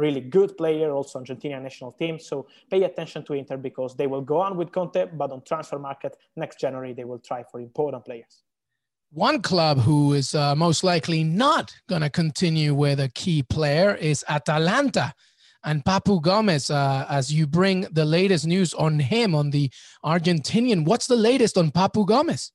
Really 0.00 0.22
good 0.22 0.56
player, 0.56 0.90
also 0.90 1.18
Argentina 1.18 1.60
national 1.60 1.92
team. 1.92 2.18
So 2.18 2.46
pay 2.70 2.82
attention 2.84 3.22
to 3.26 3.34
Inter 3.34 3.58
because 3.58 3.94
they 3.94 4.06
will 4.06 4.22
go 4.22 4.38
on 4.40 4.56
with 4.56 4.72
Conte, 4.72 5.00
but 5.20 5.30
on 5.30 5.42
transfer 5.42 5.78
market 5.78 6.16
next 6.36 6.58
January 6.58 6.92
they 6.94 7.04
will 7.04 7.18
try 7.18 7.40
for 7.50 7.60
important 7.60 8.04
players. 8.06 8.42
One 9.12 9.42
club 9.42 9.80
who 9.80 10.14
is 10.14 10.34
uh, 10.34 10.54
most 10.54 10.84
likely 10.84 11.24
not 11.24 11.74
going 11.88 12.02
to 12.02 12.10
continue 12.10 12.72
with 12.74 12.98
a 13.00 13.08
key 13.08 13.42
player 13.42 13.94
is 13.94 14.24
Atalanta. 14.28 15.12
And 15.64 15.84
Papu 15.84 16.22
Gomez, 16.22 16.70
uh, 16.70 17.06
as 17.08 17.32
you 17.32 17.46
bring 17.46 17.82
the 17.90 18.04
latest 18.04 18.46
news 18.46 18.72
on 18.72 19.00
him, 19.00 19.34
on 19.34 19.50
the 19.50 19.70
Argentinian, 20.04 20.86
what's 20.86 21.08
the 21.08 21.16
latest 21.16 21.58
on 21.58 21.70
Papu 21.70 22.06
Gomez? 22.06 22.52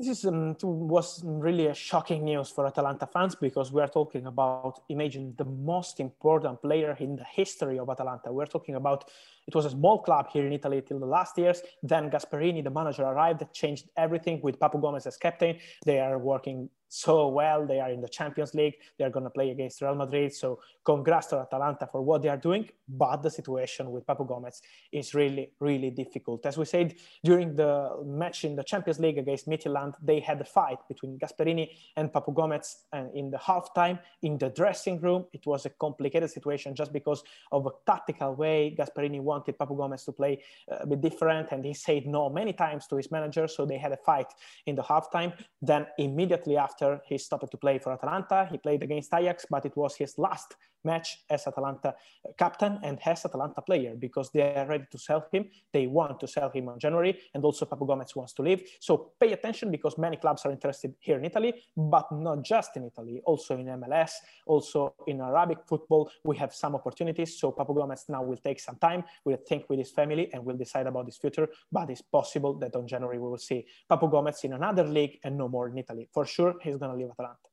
This 0.00 0.20
is, 0.20 0.24
um, 0.24 0.56
was 0.62 1.20
really 1.22 1.66
a 1.66 1.74
shocking 1.74 2.24
news 2.24 2.48
for 2.48 2.66
Atalanta 2.66 3.06
fans 3.06 3.34
because 3.34 3.70
we 3.70 3.82
are 3.82 3.86
talking 3.86 4.24
about, 4.24 4.80
imagine, 4.88 5.34
the 5.36 5.44
most 5.44 6.00
important 6.00 6.62
player 6.62 6.96
in 6.98 7.16
the 7.16 7.24
history 7.24 7.78
of 7.78 7.90
Atalanta. 7.90 8.32
We're 8.32 8.46
talking 8.46 8.76
about 8.76 9.10
it 9.46 9.54
was 9.54 9.66
a 9.66 9.70
small 9.70 9.98
club 9.98 10.28
here 10.32 10.46
in 10.46 10.54
Italy 10.54 10.80
till 10.80 11.00
the 11.00 11.04
last 11.04 11.36
years. 11.36 11.60
Then 11.82 12.10
Gasperini, 12.10 12.64
the 12.64 12.70
manager, 12.70 13.02
arrived, 13.02 13.42
changed 13.52 13.90
everything 13.94 14.40
with 14.42 14.58
Papu 14.58 14.80
Gomez 14.80 15.06
as 15.06 15.18
captain. 15.18 15.58
They 15.84 16.00
are 16.00 16.16
working 16.16 16.70
so 16.90 17.28
well. 17.28 17.66
They 17.66 17.80
are 17.80 17.90
in 17.90 18.00
the 18.00 18.08
Champions 18.08 18.52
League. 18.52 18.74
They 18.98 19.04
are 19.04 19.10
going 19.10 19.24
to 19.24 19.30
play 19.30 19.50
against 19.50 19.80
Real 19.80 19.94
Madrid. 19.94 20.34
So 20.34 20.60
congrats 20.84 21.28
to 21.28 21.38
Atalanta 21.38 21.86
for 21.86 22.02
what 22.02 22.20
they 22.20 22.28
are 22.28 22.36
doing. 22.36 22.68
But 22.88 23.22
the 23.22 23.30
situation 23.30 23.90
with 23.92 24.04
Papu 24.04 24.26
Gomez 24.26 24.60
is 24.90 25.14
really, 25.14 25.52
really 25.60 25.90
difficult. 25.90 26.44
As 26.44 26.58
we 26.58 26.64
said 26.64 26.94
during 27.24 27.54
the 27.54 28.02
match 28.04 28.44
in 28.44 28.56
the 28.56 28.64
Champions 28.64 28.98
League 28.98 29.18
against 29.18 29.48
Midtjylland, 29.48 29.94
they 30.02 30.18
had 30.18 30.40
a 30.40 30.44
fight 30.44 30.78
between 30.88 31.16
Gasperini 31.16 31.70
and 31.96 32.12
Papu 32.12 32.34
Gomez 32.34 32.84
and 32.92 33.14
in 33.14 33.30
the 33.30 33.38
halftime 33.38 34.00
in 34.22 34.36
the 34.36 34.50
dressing 34.50 35.00
room. 35.00 35.26
It 35.32 35.46
was 35.46 35.66
a 35.66 35.70
complicated 35.70 36.30
situation 36.30 36.74
just 36.74 36.92
because 36.92 37.22
of 37.52 37.66
a 37.66 37.70
tactical 37.86 38.34
way 38.34 38.74
Gasperini 38.76 39.20
wanted 39.20 39.56
Papu 39.58 39.76
Gomez 39.76 40.04
to 40.06 40.12
play 40.12 40.42
uh, 40.70 40.78
a 40.80 40.86
bit 40.86 41.00
different, 41.00 41.52
and 41.52 41.64
he 41.64 41.74
said 41.74 42.06
no 42.06 42.28
many 42.28 42.52
times 42.52 42.88
to 42.88 42.96
his 42.96 43.12
manager. 43.12 43.46
So 43.46 43.64
they 43.64 43.78
had 43.78 43.92
a 43.92 43.96
fight 43.96 44.32
in 44.66 44.74
the 44.74 44.82
halftime. 44.82 45.32
Then 45.62 45.86
immediately 45.98 46.56
after, 46.56 46.79
he 47.06 47.18
stopped 47.18 47.50
to 47.50 47.56
play 47.56 47.78
for 47.78 47.92
Atalanta. 47.92 48.48
He 48.50 48.58
played 48.58 48.82
against 48.82 49.14
Ajax, 49.14 49.46
but 49.50 49.64
it 49.66 49.76
was 49.76 49.96
his 49.96 50.18
last 50.18 50.54
match 50.84 51.18
as 51.28 51.46
Atalanta 51.46 51.94
captain 52.38 52.78
and 52.82 52.98
as 53.06 53.24
Atalanta 53.24 53.60
player 53.62 53.94
because 53.98 54.30
they 54.30 54.54
are 54.54 54.66
ready 54.66 54.86
to 54.90 54.98
sell 54.98 55.26
him. 55.32 55.46
They 55.72 55.86
want 55.86 56.20
to 56.20 56.26
sell 56.26 56.50
him 56.50 56.68
in 56.68 56.78
January, 56.78 57.18
and 57.34 57.44
also 57.44 57.66
Papu 57.66 57.86
Gomez 57.86 58.14
wants 58.16 58.32
to 58.34 58.42
leave. 58.42 58.62
So 58.80 59.12
pay 59.20 59.32
attention 59.32 59.70
because 59.70 59.98
many 59.98 60.16
clubs 60.16 60.44
are 60.44 60.52
interested 60.52 60.94
here 61.00 61.18
in 61.18 61.24
Italy, 61.24 61.54
but 61.76 62.10
not 62.12 62.42
just 62.42 62.76
in 62.76 62.84
Italy, 62.84 63.20
also 63.24 63.56
in 63.58 63.66
MLS, 63.66 64.12
also 64.46 64.94
in 65.06 65.20
Arabic 65.20 65.58
football. 65.66 66.10
We 66.24 66.36
have 66.38 66.54
some 66.54 66.74
opportunities. 66.74 67.38
So 67.38 67.52
Papu 67.52 67.74
Gomez 67.74 68.04
now 68.08 68.22
will 68.22 68.38
take 68.38 68.60
some 68.60 68.76
time, 68.76 69.04
will 69.24 69.38
think 69.48 69.68
with 69.68 69.78
his 69.78 69.90
family, 69.90 70.32
and 70.32 70.44
will 70.44 70.56
decide 70.56 70.86
about 70.86 71.06
his 71.06 71.16
future. 71.16 71.48
But 71.70 71.90
it's 71.90 72.02
possible 72.02 72.54
that 72.58 72.74
on 72.76 72.86
January 72.86 73.18
we 73.18 73.28
will 73.28 73.38
see 73.38 73.66
Papu 73.90 74.10
Gomez 74.10 74.44
in 74.44 74.52
another 74.54 74.84
league 74.84 75.18
and 75.24 75.36
no 75.36 75.48
more 75.48 75.68
in 75.68 75.78
Italy. 75.78 76.08
For 76.12 76.24
sure, 76.24 76.54
he's 76.62 76.76
going 76.76 76.90
to 76.90 76.96
leave 76.96 77.10
Atalanta 77.10 77.49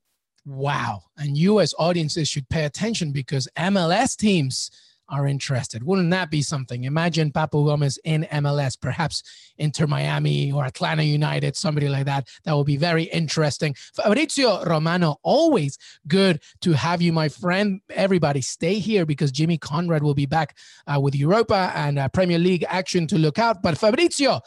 wow. 0.47 1.03
And 1.17 1.37
US 1.37 1.73
audiences 1.77 2.27
should 2.29 2.47
pay 2.49 2.63
attention 2.63 3.11
because 3.11 3.47
MLS 3.57 4.15
teams 4.15 4.71
are 5.09 5.27
interested. 5.27 5.83
Wouldn't 5.83 6.09
that 6.11 6.29
be 6.29 6.41
something? 6.41 6.83
Imagine 6.83 7.31
Papu 7.31 7.65
Gomez 7.65 7.97
in 8.03 8.27
MLS, 8.31 8.79
perhaps 8.79 9.23
Inter 9.57 9.87
Miami 9.87 10.51
or 10.51 10.65
Atlanta 10.65 11.03
United, 11.03 11.55
somebody 11.55 11.87
like 11.87 12.05
that. 12.05 12.27
That 12.43 12.55
would 12.55 12.65
be 12.65 12.77
very 12.77 13.03
interesting. 13.03 13.73
Fabrizio 13.93 14.63
Romano, 14.65 15.17
always 15.23 15.77
good 16.07 16.41
to 16.61 16.73
have 16.73 17.01
you, 17.01 17.13
my 17.13 17.29
friend. 17.29 17.79
Everybody 17.89 18.41
stay 18.41 18.79
here 18.79 19.05
because 19.05 19.31
Jimmy 19.31 19.57
Conrad 19.57 20.03
will 20.03 20.15
be 20.15 20.25
back 20.25 20.57
uh, 20.87 20.99
with 20.99 21.15
Europa 21.15 21.71
and 21.73 21.97
uh, 21.99 22.09
Premier 22.09 22.39
League 22.39 22.65
action 22.67 23.07
to 23.07 23.17
look 23.17 23.39
out. 23.39 23.61
But 23.61 23.77
Fabrizio, 23.77 24.41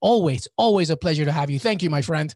always, 0.00 0.46
always 0.56 0.90
a 0.90 0.96
pleasure 0.96 1.24
to 1.24 1.32
have 1.32 1.50
you. 1.50 1.58
Thank 1.58 1.82
you, 1.82 1.90
my 1.90 2.02
friend. 2.02 2.34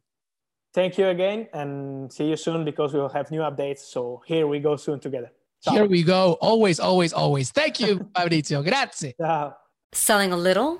Thank 0.73 0.99
you 0.99 1.09
again 1.09 1.49
and 1.53 2.12
see 2.12 2.25
you 2.25 2.37
soon 2.37 2.65
because 2.65 2.95
we 2.95 3.00
will 3.00 3.09
have 3.09 3.31
new 3.31 3.41
updates. 3.41 3.81
So 3.81 4.23
here 4.27 4.47
we 4.47 4.61
go 4.61 4.77
soon 4.77 5.00
together. 5.00 5.33
Ciao. 5.62 5.73
Here 5.73 5.87
we 5.87 6.03
go. 6.03 6.39
Always, 6.41 6.79
always, 6.79 7.12
always. 7.12 7.50
Thank 7.50 7.81
you, 7.81 8.09
Fabrizio. 8.17 8.62
Grazie. 8.62 9.15
Ciao. 9.21 9.57
Selling 9.93 10.33
a 10.33 10.37
little 10.37 10.79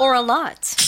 or 0.00 0.14
a 0.14 0.20
lot? 0.20 0.87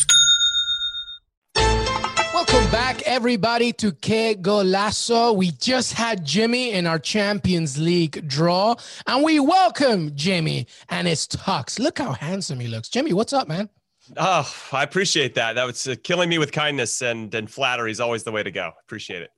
Welcome 2.33 2.71
back, 2.71 3.01
everybody, 3.01 3.73
to 3.73 3.91
Que 3.91 4.35
Golazo. 4.35 5.35
We 5.35 5.51
just 5.51 5.91
had 5.91 6.25
Jimmy 6.25 6.71
in 6.71 6.87
our 6.87 6.97
Champions 6.97 7.77
League 7.77 8.25
draw, 8.25 8.75
and 9.05 9.21
we 9.21 9.41
welcome 9.41 10.15
Jimmy 10.15 10.67
and 10.87 11.09
his 11.09 11.27
tux. 11.27 11.77
Look 11.77 11.99
how 11.99 12.13
handsome 12.13 12.61
he 12.61 12.67
looks. 12.67 12.87
Jimmy, 12.87 13.11
what's 13.11 13.33
up, 13.33 13.49
man? 13.49 13.67
Oh, 14.15 14.49
I 14.71 14.83
appreciate 14.83 15.35
that. 15.35 15.53
That 15.53 15.65
was 15.65 15.85
uh, 15.87 15.95
killing 16.03 16.29
me 16.29 16.37
with 16.37 16.53
kindness 16.53 17.01
and 17.01 17.35
and 17.35 17.51
flattery 17.51 17.91
is 17.91 17.99
always 17.99 18.23
the 18.23 18.31
way 18.31 18.43
to 18.43 18.51
go. 18.51 18.71
Appreciate 18.85 19.23
it. 19.23 19.31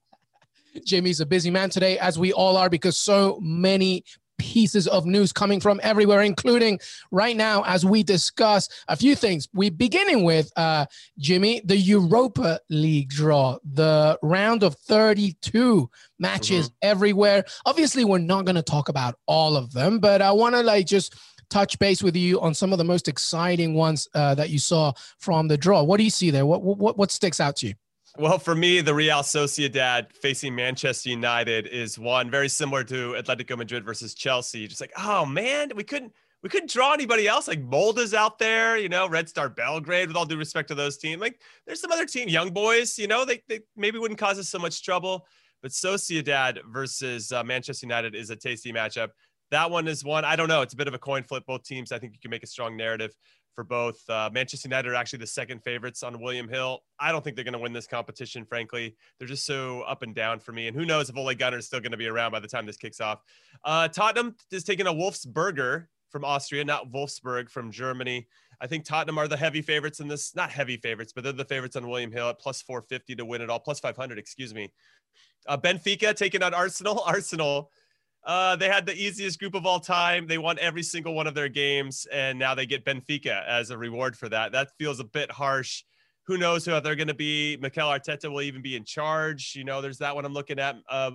Jimmy's 0.86 1.20
a 1.20 1.26
busy 1.26 1.50
man 1.50 1.72
today, 1.72 1.98
as 1.98 2.20
we 2.20 2.32
all 2.32 2.58
are, 2.58 2.70
because 2.70 2.98
so 2.98 3.40
many 3.42 4.04
pieces 4.38 4.88
of 4.88 5.06
news 5.06 5.32
coming 5.32 5.60
from 5.60 5.80
everywhere, 5.84 6.22
including 6.22 6.80
right 7.12 7.36
now 7.36 7.64
as 7.64 7.86
we 7.86 8.04
discuss 8.04 8.70
a 8.88 8.96
few 8.96 9.16
things. 9.16 9.48
We 9.54 9.70
beginning 9.70 10.24
with 10.24 10.52
uh, 10.56 10.86
Jimmy, 11.18 11.62
the 11.66 11.78
Europa 11.78 12.60
League 12.70 13.10
draw, 13.10 13.58
the 13.64 14.18
round 14.22 14.64
of 14.64 14.76
32 14.76 15.90
matches 16.20 16.70
mm-hmm. 16.70 16.90
everywhere. 16.90 17.46
Obviously, 17.66 18.06
we're 18.06 18.18
not 18.20 18.46
going 18.46 18.56
to 18.56 18.64
talk 18.64 18.90
about 18.90 19.16
all 19.26 19.58
of 19.58 19.72
them, 19.74 20.00
but 20.00 20.22
I 20.22 20.32
want 20.32 20.56
to 20.56 20.62
like 20.62 20.86
just 20.86 21.16
touch 21.50 21.78
base 21.78 22.02
with 22.02 22.16
you 22.16 22.42
on 22.42 22.54
some 22.54 22.72
of 22.72 22.80
the 22.80 22.84
most 22.84 23.08
exciting 23.08 23.76
ones 23.76 24.08
uh, 24.16 24.34
that 24.36 24.50
you 24.50 24.60
saw 24.60 24.92
from 25.20 25.48
the 25.48 25.58
draw. 25.58 25.84
What 25.84 25.98
do 25.98 26.04
you 26.04 26.10
see 26.10 26.32
there? 26.32 26.46
What, 26.46 26.64
what, 26.64 26.98
what 26.98 27.12
sticks 27.12 27.40
out 27.40 27.58
to 27.58 27.68
you? 27.68 27.74
Well, 28.20 28.38
for 28.38 28.54
me, 28.54 28.82
the 28.82 28.94
Real 28.94 29.20
Sociedad 29.20 30.14
facing 30.14 30.54
Manchester 30.54 31.10
United 31.10 31.66
is 31.66 31.98
one 31.98 32.30
very 32.30 32.48
similar 32.48 32.84
to 32.84 33.14
Atletico 33.14 33.58
Madrid 33.58 33.84
versus 33.84 34.14
Chelsea. 34.14 34.68
Just 34.68 34.82
like, 34.82 34.94
oh 35.00 35.26
man, 35.26 35.72
we 35.76 35.84
couldn't 35.84 36.14
we 36.44 36.50
couldn't 36.50 36.70
draw 36.70 36.94
anybody 36.94 37.28
else. 37.28 37.48
Like 37.48 37.64
Molde's 37.64 38.14
out 38.14 38.38
there, 38.38 38.78
you 38.78 38.88
know, 38.88 39.10
Red 39.10 39.30
Star 39.30 39.50
Belgrade, 39.50 40.10
with 40.10 40.16
all 40.16 40.26
due 40.26 40.38
respect 40.38 40.68
to 40.68 40.76
those 40.76 40.98
teams. 40.98 41.22
Like 41.22 41.42
there's 41.66 41.82
some 41.82 41.92
other 41.92 42.06
team, 42.06 42.30
young 42.30 42.52
boys, 42.52 43.00
you 43.00 43.08
know, 43.08 43.26
they, 43.26 43.42
they 43.48 43.62
maybe 43.76 43.98
wouldn't 43.98 44.20
cause 44.20 44.38
us 44.38 44.48
so 44.50 44.60
much 44.60 44.84
trouble. 44.84 45.26
But 45.64 45.72
Sociedad 45.72 46.60
versus 46.72 47.32
uh, 47.32 47.44
Manchester 47.44 47.88
United 47.88 48.14
is 48.14 48.30
a 48.30 48.36
tasty 48.36 48.72
matchup. 48.72 49.10
That 49.50 49.72
one 49.72 49.88
is 49.88 50.04
one. 50.04 50.24
I 50.24 50.36
don't 50.36 50.50
know. 50.50 50.62
It's 50.62 50.74
a 50.74 50.78
bit 50.78 50.88
of 50.88 50.94
a 50.94 51.00
coin 51.00 51.24
flip. 51.24 51.46
Both 51.48 51.64
teams, 51.64 51.92
I 51.92 51.98
think 51.98 52.14
you 52.14 52.20
can 52.20 52.30
make 52.30 52.44
a 52.44 52.48
strong 52.48 52.78
narrative 52.78 53.16
for 53.54 53.64
both. 53.64 53.98
Uh, 54.10 54.30
Manchester 54.34 54.68
United 54.68 54.92
are 54.92 54.96
actually 54.96 55.20
the 55.20 55.28
second 55.28 55.64
favorites 55.64 56.04
on 56.04 56.22
William 56.22 56.48
Hill. 56.48 56.80
I 57.00 57.12
don't 57.12 57.24
think 57.24 57.36
they're 57.36 57.46
going 57.46 57.54
to 57.54 57.60
win 57.60 57.74
this 57.74 57.88
competition, 57.88 58.46
frankly. 58.46 58.96
They're 59.20 59.28
just 59.28 59.46
so 59.46 59.82
up 59.82 60.02
and 60.02 60.16
down 60.16 60.40
for 60.40 60.52
me. 60.52 60.68
And 60.68 60.76
who 60.76 60.86
knows 60.86 61.10
if 61.10 61.18
Ole 61.18 61.34
Gunnar 61.36 61.58
is 61.58 61.68
still 61.68 61.80
going 61.80 61.92
to 61.92 61.98
be 61.98 62.08
around 62.08 62.32
by 62.32 62.40
the 62.40 62.48
time 62.48 62.66
this 62.66 62.78
kicks 62.78 63.02
off. 63.02 63.22
Uh, 63.64 63.88
Tottenham 63.88 64.36
is 64.52 64.64
taking 64.64 64.88
a 64.88 64.94
Wolfsberger 64.94 65.88
from 66.10 66.24
Austria, 66.24 66.64
not 66.64 66.92
Wolfsburg 66.92 67.50
from 67.50 67.72
Germany. 67.72 68.28
I 68.62 68.68
think 68.68 68.86
Tottenham 68.86 69.18
are 69.18 69.28
the 69.28 69.36
heavy 69.36 69.62
favorites 69.62 70.00
in 70.00 70.08
this, 70.08 70.36
not 70.36 70.52
heavy 70.52 70.78
favorites, 70.78 71.12
but 71.14 71.24
they're 71.24 71.34
the 71.34 71.44
favorites 71.44 71.76
on 71.76 71.90
William 71.90 72.12
Hill 72.12 72.30
at 72.30 72.40
plus 72.40 72.62
450 72.62 73.16
to 73.16 73.26
win 73.26 73.42
it 73.42 73.50
all, 73.50 73.60
plus 73.60 73.80
500, 73.80 74.18
excuse 74.18 74.54
me. 74.54 74.72
Uh, 75.48 75.58
Benfica 75.58 76.16
taking 76.16 76.44
on 76.44 76.54
Arsenal. 76.54 77.02
Arsenal, 77.06 77.72
uh, 78.26 78.56
they 78.56 78.70
had 78.70 78.86
the 78.86 78.96
easiest 78.96 79.40
group 79.40 79.54
of 79.54 79.66
all 79.66 79.80
time. 79.80 80.28
They 80.28 80.38
won 80.38 80.58
every 80.60 80.84
single 80.84 81.14
one 81.14 81.28
of 81.28 81.34
their 81.34 81.50
games, 81.50 82.08
and 82.12 82.40
now 82.40 82.56
they 82.56 82.66
get 82.66 82.86
Benfica 82.86 83.46
as 83.46 83.70
a 83.70 83.78
reward 83.78 84.18
for 84.18 84.30
that. 84.30 84.52
That 84.54 84.70
feels 84.78 85.00
a 85.00 85.04
bit 85.04 85.32
harsh. 85.32 85.84
Who 86.26 86.38
knows 86.38 86.64
who 86.64 86.80
they're 86.80 86.96
going 86.96 87.10
to 87.10 87.14
be? 87.14 87.58
Mikel 87.58 87.90
Arteta 87.90 88.32
will 88.32 88.42
even 88.42 88.62
be 88.62 88.78
in 88.78 88.86
charge. 88.86 89.54
You 89.56 89.66
know, 89.66 89.82
there's 89.82 89.98
that 89.98 90.16
one 90.16 90.24
I'm 90.24 90.34
looking 90.34 90.58
at. 90.58 90.78
Uh, 90.90 91.12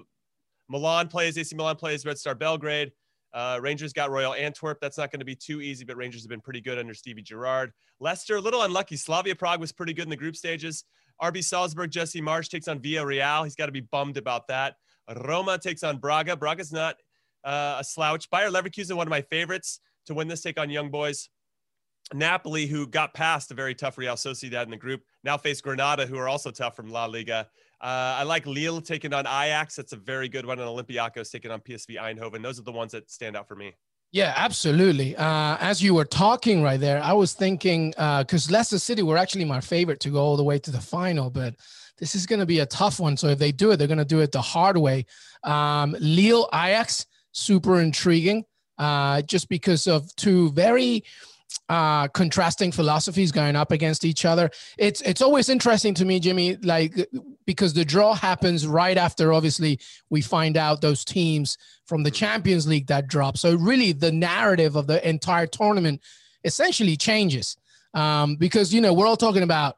Milan 0.69 1.09
plays, 1.09 1.39
AC 1.39 1.57
Milan 1.57 1.77
plays 1.77 2.05
Red 2.05 2.19
Star 2.19 2.35
Belgrade. 2.35 2.93
Uh, 3.33 3.59
Rangers 3.61 3.95
got 3.95 4.11
Royal 4.11 4.35
Antwerp. 4.35 4.79
That's 4.81 4.99
not 4.99 5.11
going 5.11 5.21
to 5.21 5.25
be 5.25 5.35
too 5.35 5.63
easy, 5.63 5.85
but 5.85 5.97
Rangers 5.97 6.23
have 6.23 6.31
been 6.31 6.41
pretty 6.41 6.61
good 6.61 6.79
under 6.79 6.93
Stevie 6.93 7.23
Gerrard. 7.23 7.73
Leicester, 8.01 8.37
a 8.37 8.41
little 8.41 8.63
unlucky. 8.63 8.97
Slavia 8.97 9.35
Prague 9.35 9.61
was 9.61 9.73
pretty 9.73 9.95
good 9.95 10.05
in 10.05 10.11
the 10.11 10.17
group 10.17 10.37
stages. 10.37 10.85
RB 11.23 11.43
Salzburg, 11.43 11.91
Jesse 11.91 12.21
Marsch 12.21 12.49
takes 12.49 12.69
on 12.69 12.81
Villarreal. 12.81 13.45
He's 13.45 13.57
got 13.57 13.67
to 13.67 13.73
be 13.73 13.81
bummed 13.81 14.17
about 14.17 14.47
that. 14.49 14.77
Roma 15.17 15.59
takes 15.59 15.83
on 15.83 15.99
Braga. 15.99 16.37
Braga's 16.37 16.73
not 16.73 16.97
uh, 17.45 17.77
a 17.81 17.85
slouch. 17.85 18.31
Bayer 18.31 18.51
Leverkusen, 18.51 18.97
one 18.97 19.07
of 19.07 19.11
my 19.11 19.23
favorites 19.23 19.81
to 20.07 20.15
win 20.15 20.29
this 20.29 20.43
take 20.43 20.59
on 20.59 20.71
Young 20.71 20.91
Boys. 20.91 21.29
Napoli, 22.15 22.67
who 22.67 22.87
got 22.87 23.13
past 23.13 23.51
a 23.51 23.55
very 23.55 23.75
tough 23.75 23.99
Real 23.99 24.15
Sociedad 24.15 24.65
in 24.65 24.71
the 24.71 24.77
group, 24.77 25.03
now 25.25 25.37
face 25.37 25.61
Granada, 25.61 26.07
who 26.07 26.17
are 26.17 26.29
also 26.29 26.51
tough 26.51 26.75
from 26.75 26.89
La 26.89 27.05
Liga. 27.05 27.49
Uh, 27.81 28.17
I 28.19 28.23
like 28.23 28.47
Lille 28.47 28.81
taking 28.81 29.13
on 29.13 29.27
Ajax. 29.27 29.77
That's 29.77 29.93
a 29.93 29.97
very 29.97 30.29
good 30.29 30.47
one. 30.47 30.59
And 30.59 30.69
Olympiacos 30.69 31.31
taking 31.31 31.51
on 31.51 31.61
PSV 31.61 31.99
Eindhoven. 31.99 32.43
Those 32.43 32.59
are 32.59 32.63
the 32.63 32.73
ones 32.73 32.93
that 32.93 33.11
stand 33.11 33.37
out 33.37 33.47
for 33.47 33.55
me. 33.55 33.75
Yeah, 34.11 34.33
absolutely. 34.37 35.15
Uh, 35.17 35.59
as 35.61 35.83
you 35.83 35.95
were 35.95 36.05
talking 36.07 36.63
right 36.63 36.81
there, 36.81 37.03
I 37.03 37.13
was 37.13 37.35
thinking 37.35 37.91
because 37.91 38.49
uh, 38.49 38.53
Leicester 38.53 38.79
City 38.79 39.03
were 39.03 39.19
actually 39.19 39.45
my 39.45 39.61
favorite 39.61 40.01
to 40.01 40.11
go 40.11 40.19
all 40.19 40.37
the 40.37 40.45
way 40.45 40.59
to 40.61 40.71
the 40.71 40.81
final, 40.81 41.29
but 41.29 41.55
this 41.99 42.15
is 42.15 42.25
going 42.25 42.41
to 42.41 42.47
be 42.47 42.61
a 42.61 42.67
tough 42.67 42.99
one. 43.01 43.17
So 43.19 43.29
if 43.29 43.39
they 43.39 43.53
do 43.53 43.71
it, 43.71 43.77
they're 43.77 43.87
going 43.87 43.99
to 43.99 44.05
do 44.07 44.21
it 44.21 44.33
the 44.33 44.41
hard 44.41 44.79
way. 44.79 45.05
Um, 45.45 45.95
Lille 46.01 46.49
Ajax, 46.55 47.05
super 47.33 47.81
intriguing, 47.81 48.45
uh, 48.79 49.21
just 49.23 49.49
because 49.51 49.87
of 49.87 50.15
two 50.17 50.53
very 50.53 51.05
uh, 51.69 52.09
contrasting 52.09 52.73
philosophies 52.73 53.31
going 53.31 53.57
up 53.57 53.73
against 53.73 54.05
each 54.05 54.25
other. 54.25 54.51
It's 54.79 55.01
it's 55.03 55.21
always 55.21 55.49
interesting 55.49 55.95
to 55.95 56.05
me, 56.05 56.19
Jimmy, 56.21 56.57
like 56.57 57.09
because 57.45 57.75
the 57.75 57.85
draw 57.85 58.15
happens 58.15 58.67
right 58.67 58.97
after 58.97 59.33
obviously 59.33 59.79
we 60.09 60.23
find 60.23 60.57
out 60.57 60.81
those 60.81 61.05
teams 61.05 61.59
from 61.85 62.03
the 62.03 62.11
Champions 62.11 62.67
League 62.67 62.87
that 62.87 63.07
drop. 63.07 63.37
So 63.37 63.55
really, 63.55 63.93
the 63.93 64.13
narrative 64.13 64.77
of 64.77 64.87
the 64.87 65.07
entire 65.07 65.47
tournament 65.47 66.01
essentially 66.45 66.97
changes 66.97 67.57
um, 67.95 68.37
because 68.37 68.73
you 68.73 68.81
know 68.81 68.95
we're 68.95 69.07
all 69.07 69.17
talking 69.17 69.43
about 69.43 69.77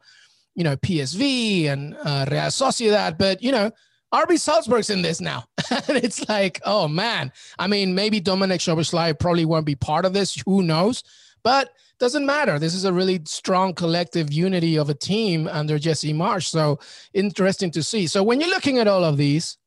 you 0.54 0.64
know 0.64 0.76
PSV 0.76 1.66
and 1.66 1.96
uh, 2.04 2.26
Real 2.30 2.42
Sociedad, 2.42 3.18
but 3.18 3.42
you 3.42 3.52
know. 3.52 3.70
RB 4.12 4.40
Salzburg's 4.40 4.90
in 4.90 5.02
this 5.02 5.20
now. 5.20 5.44
and 5.70 5.96
it's 5.98 6.28
like, 6.28 6.60
oh 6.64 6.88
man. 6.88 7.30
I 7.60 7.68
mean, 7.68 7.94
maybe 7.94 8.18
Dominic 8.18 8.60
Szoboszlai 8.60 9.16
probably 9.16 9.44
won't 9.44 9.64
be 9.64 9.76
part 9.76 10.04
of 10.04 10.12
this. 10.12 10.34
Who 10.46 10.64
knows? 10.64 11.04
But 11.42 11.70
doesn't 11.98 12.26
matter. 12.26 12.58
This 12.58 12.74
is 12.74 12.84
a 12.84 12.92
really 12.92 13.20
strong 13.24 13.74
collective 13.74 14.32
unity 14.32 14.76
of 14.76 14.88
a 14.88 14.94
team 14.94 15.48
under 15.48 15.78
Jesse 15.78 16.12
Marsch. 16.12 16.48
So 16.48 16.78
interesting 17.12 17.70
to 17.72 17.82
see. 17.82 18.06
So 18.06 18.22
when 18.22 18.40
you're 18.40 18.50
looking 18.50 18.78
at 18.78 18.88
all 18.88 19.04
of 19.04 19.16
these, 19.16 19.58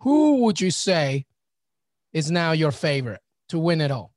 who 0.00 0.44
would 0.44 0.60
you 0.60 0.70
say 0.70 1.26
is 2.12 2.30
now 2.30 2.52
your 2.52 2.72
favorite 2.72 3.20
to 3.50 3.58
win 3.58 3.80
it 3.80 3.90
all? 3.90 4.12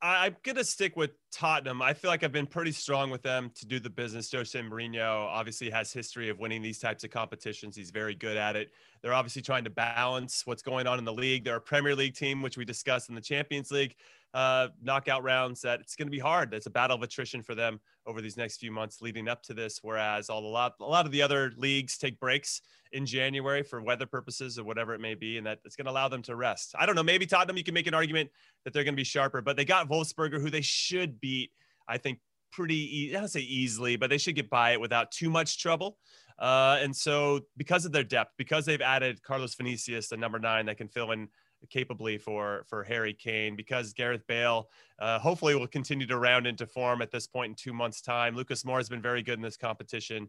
I'm 0.00 0.36
gonna 0.42 0.64
stick 0.64 0.96
with 0.96 1.10
Tottenham. 1.36 1.82
I 1.82 1.92
feel 1.92 2.10
like 2.10 2.24
I've 2.24 2.32
been 2.32 2.46
pretty 2.46 2.72
strong 2.72 3.10
with 3.10 3.20
them 3.20 3.50
to 3.56 3.66
do 3.66 3.78
the 3.78 3.90
business. 3.90 4.32
Jose 4.32 4.58
Mourinho 4.58 5.26
obviously 5.26 5.68
has 5.68 5.92
history 5.92 6.30
of 6.30 6.38
winning 6.38 6.62
these 6.62 6.78
types 6.78 7.04
of 7.04 7.10
competitions. 7.10 7.76
He's 7.76 7.90
very 7.90 8.14
good 8.14 8.38
at 8.38 8.56
it. 8.56 8.70
They're 9.02 9.12
obviously 9.12 9.42
trying 9.42 9.64
to 9.64 9.70
balance 9.70 10.46
what's 10.46 10.62
going 10.62 10.86
on 10.86 10.98
in 10.98 11.04
the 11.04 11.12
league. 11.12 11.44
They're 11.44 11.56
a 11.56 11.60
Premier 11.60 11.94
League 11.94 12.14
team, 12.14 12.40
which 12.40 12.56
we 12.56 12.64
discussed 12.64 13.10
in 13.10 13.14
the 13.14 13.20
Champions 13.20 13.70
League 13.70 13.96
uh, 14.36 14.68
knockout 14.82 15.22
rounds 15.22 15.62
that 15.62 15.80
it's 15.80 15.96
going 15.96 16.06
to 16.06 16.12
be 16.12 16.18
hard. 16.18 16.52
It's 16.52 16.66
a 16.66 16.70
battle 16.70 16.96
of 16.96 17.02
attrition 17.02 17.42
for 17.42 17.54
them 17.54 17.80
over 18.06 18.20
these 18.20 18.36
next 18.36 18.58
few 18.58 18.70
months 18.70 19.00
leading 19.00 19.28
up 19.28 19.42
to 19.44 19.54
this. 19.54 19.80
Whereas 19.82 20.28
all 20.28 20.44
a 20.44 20.46
lot, 20.46 20.74
a 20.80 20.84
lot 20.84 21.06
of 21.06 21.12
the 21.12 21.22
other 21.22 21.52
leagues 21.56 21.96
take 21.96 22.20
breaks 22.20 22.60
in 22.92 23.06
January 23.06 23.62
for 23.62 23.80
weather 23.82 24.06
purposes 24.06 24.58
or 24.58 24.64
whatever 24.64 24.94
it 24.94 25.00
may 25.00 25.14
be, 25.14 25.38
and 25.38 25.46
that 25.46 25.60
it's 25.64 25.74
going 25.74 25.86
to 25.86 25.90
allow 25.90 26.08
them 26.08 26.22
to 26.22 26.36
rest. 26.36 26.74
I 26.78 26.86
don't 26.86 26.94
know. 26.94 27.02
Maybe 27.02 27.26
Tottenham, 27.26 27.56
you 27.56 27.64
can 27.64 27.74
make 27.74 27.86
an 27.86 27.94
argument 27.94 28.30
that 28.64 28.72
they're 28.72 28.84
going 28.84 28.94
to 28.94 29.00
be 29.00 29.04
sharper, 29.04 29.40
but 29.40 29.56
they 29.56 29.64
got 29.64 29.88
Wolfsberger, 29.88 30.40
who 30.40 30.50
they 30.50 30.60
should 30.60 31.20
beat. 31.26 31.50
I 31.88 31.98
think 31.98 32.20
pretty, 32.52 33.12
I 33.14 33.18
don't 33.18 33.28
say 33.28 33.40
easily, 33.40 33.96
but 33.96 34.10
they 34.10 34.18
should 34.18 34.36
get 34.36 34.48
by 34.48 34.72
it 34.72 34.80
without 34.80 35.10
too 35.10 35.30
much 35.30 35.58
trouble. 35.58 35.98
Uh, 36.38 36.78
and 36.80 36.94
so, 36.94 37.40
because 37.56 37.84
of 37.84 37.92
their 37.92 38.04
depth, 38.04 38.32
because 38.36 38.64
they've 38.66 38.80
added 38.80 39.22
Carlos 39.22 39.54
Vinicius, 39.54 40.08
the 40.08 40.16
number 40.16 40.38
nine 40.38 40.66
that 40.66 40.76
can 40.76 40.88
fill 40.88 41.10
in 41.12 41.28
capably 41.70 42.18
for 42.18 42.64
for 42.68 42.84
Harry 42.84 43.14
Kane 43.14 43.56
because 43.56 43.92
Gareth 43.92 44.26
Bale 44.26 44.68
uh, 45.00 45.18
hopefully 45.18 45.54
will 45.54 45.66
continue 45.66 46.06
to 46.06 46.18
round 46.18 46.46
into 46.46 46.66
form 46.66 47.02
at 47.02 47.10
this 47.10 47.26
point 47.26 47.50
in 47.50 47.54
two 47.54 47.72
months' 47.72 48.02
time. 48.02 48.36
Lucas 48.36 48.62
Moura 48.62 48.76
has 48.76 48.88
been 48.88 49.02
very 49.02 49.22
good 49.22 49.38
in 49.38 49.42
this 49.42 49.56
competition. 49.56 50.28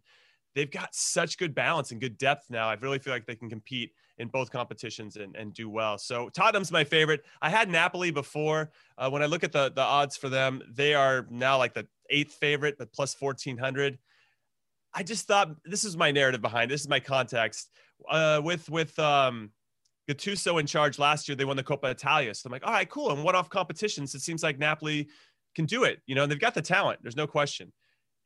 They've 0.58 0.72
got 0.72 0.96
such 0.96 1.38
good 1.38 1.54
balance 1.54 1.92
and 1.92 2.02
good 2.02 2.18
depth 2.18 2.50
now. 2.50 2.68
I 2.68 2.74
really 2.74 2.98
feel 2.98 3.14
like 3.14 3.28
they 3.28 3.36
can 3.36 3.48
compete 3.48 3.92
in 4.18 4.28
both 4.28 4.50
competitions 4.50 5.16
and, 5.16 5.36
and 5.36 5.54
do 5.54 5.70
well. 5.70 6.00
So 6.00 6.30
Tottenham's 6.30 6.72
my 6.72 6.84
favorite. 6.84 7.24
I 7.44 7.52
had 7.52 7.70
Napoli 7.70 8.10
before. 8.10 8.72
Uh, 8.98 9.08
when 9.12 9.22
I 9.22 9.28
look 9.28 9.44
at 9.44 9.52
the 9.52 9.72
the 9.76 9.84
odds 9.84 10.18
for 10.18 10.30
them, 10.30 10.64
they 10.68 10.96
are 10.96 11.28
now 11.30 11.60
like 11.60 11.76
the 11.76 11.86
eighth 12.10 12.34
favorite, 12.34 12.76
but 12.80 12.92
plus 12.92 13.14
fourteen 13.14 13.56
hundred. 13.56 14.00
I 14.96 15.04
just 15.04 15.28
thought 15.28 15.56
this 15.64 15.84
is 15.84 15.96
my 15.96 16.10
narrative 16.10 16.42
behind 16.42 16.72
this 16.72 16.82
is 16.82 16.90
my 16.90 17.00
context 17.00 17.70
uh, 18.10 18.42
with 18.44 18.68
with 18.68 18.98
um, 18.98 19.52
Gattuso 20.10 20.60
in 20.60 20.66
charge 20.66 20.98
last 20.98 21.28
year, 21.28 21.36
they 21.36 21.46
won 21.46 21.58
the 21.58 21.64
Coppa 21.64 21.92
Italia. 21.92 22.34
So 22.34 22.48
I'm 22.48 22.52
like, 22.52 22.66
all 22.66 22.74
right, 22.74 22.90
cool. 22.90 23.12
And 23.12 23.24
one-off 23.24 23.50
competitions, 23.50 24.16
it 24.16 24.22
seems 24.22 24.42
like 24.42 24.58
Napoli 24.58 25.08
can 25.54 25.66
do 25.66 25.84
it. 25.84 26.02
You 26.08 26.16
know, 26.16 26.24
and 26.24 26.32
they've 26.32 26.40
got 26.40 26.54
the 26.54 26.62
talent. 26.62 27.00
There's 27.04 27.16
no 27.16 27.28
question. 27.28 27.72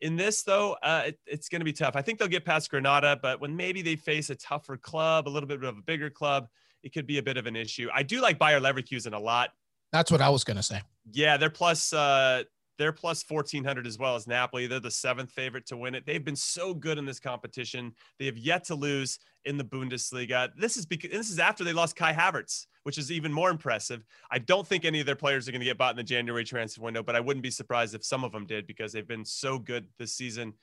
In 0.02 0.16
this, 0.16 0.44
though, 0.44 0.76
uh, 0.82 1.04
it, 1.08 1.20
it's 1.28 1.48
going 1.48 1.60
to 1.62 1.66
be 1.66 1.74
tough. 1.74 1.96
I 1.96 2.02
think 2.02 2.18
they'll 2.18 2.28
get 2.28 2.44
past 2.44 2.70
Granada, 2.70 3.20
but 3.22 3.40
when 3.40 3.56
maybe 3.56 3.82
they 3.82 3.96
face 3.96 4.30
a 4.32 4.36
tougher 4.36 4.76
club, 4.76 5.28
a 5.28 5.30
little 5.30 5.48
bit 5.48 5.64
of 5.64 5.78
a 5.78 5.82
bigger 5.82 6.10
club, 6.10 6.48
it 6.84 6.92
could 6.92 7.06
be 7.06 7.20
a 7.20 7.24
bit 7.24 7.38
of 7.38 7.46
an 7.46 7.56
issue. 7.56 7.88
I 7.94 8.02
do 8.04 8.20
like 8.20 8.40
Bayer 8.40 8.60
Leverkusen 8.60 9.14
a 9.14 9.20
lot. 9.20 9.52
That's 9.92 10.12
what 10.12 10.22
I 10.22 10.30
was 10.30 10.44
going 10.44 10.58
to 10.58 10.64
say. 10.64 10.82
Yeah, 11.12 11.38
they're 11.38 11.50
plus 11.50 11.94
uh, 11.94 12.44
they're 12.78 12.92
plus 12.92 13.24
1400 13.28 13.86
as 13.86 13.98
well 13.98 14.16
as 14.16 14.28
Napoli. 14.28 14.68
They're 14.68 14.80
the 14.80 14.92
seventh 14.92 15.32
favorite 15.32 15.66
to 15.68 15.78
win 15.78 15.96
it. 15.96 16.06
They've 16.06 16.24
been 16.24 16.36
so 16.36 16.74
good 16.74 16.98
in 16.98 17.06
this 17.06 17.20
competition. 17.20 17.94
They 18.20 18.26
have 18.26 18.38
yet 18.38 18.64
to 18.66 18.76
lose 18.76 19.20
in 19.46 19.58
the 19.58 19.64
Bundesliga. 19.64 20.50
This 20.58 20.78
is 20.78 20.86
because 20.86 21.12
this 21.12 21.30
is 21.30 21.40
after 21.40 21.64
they 21.64 21.74
lost 21.74 21.96
Kai 21.96 22.14
Havertz, 22.14 22.66
which 22.84 22.98
is 22.98 23.12
even 23.12 23.32
more 23.32 23.50
impressive. 23.50 24.04
I 24.32 24.40
don't 24.40 24.66
think 24.66 24.86
any 24.86 25.00
of 25.00 25.06
their 25.06 25.16
players 25.16 25.48
are 25.48 25.52
going 25.52 25.62
to 25.62 25.66
get 25.66 25.78
bought 25.78 25.92
in 25.92 25.98
the 25.98 26.04
January 26.04 26.44
transfer 26.44 26.82
window, 26.82 27.04
but 27.04 27.16
I 27.16 27.20
wouldn't 27.20 27.44
be 27.44 27.52
surprised 27.52 27.96
if 27.96 28.06
some 28.06 28.24
of 28.24 28.32
them 28.32 28.46
did 28.46 28.68
because 28.68 28.94
they've 28.94 29.08
been 29.08 29.26
so 29.26 29.60
good 29.60 29.88
this 30.00 30.14
season. 30.14 30.54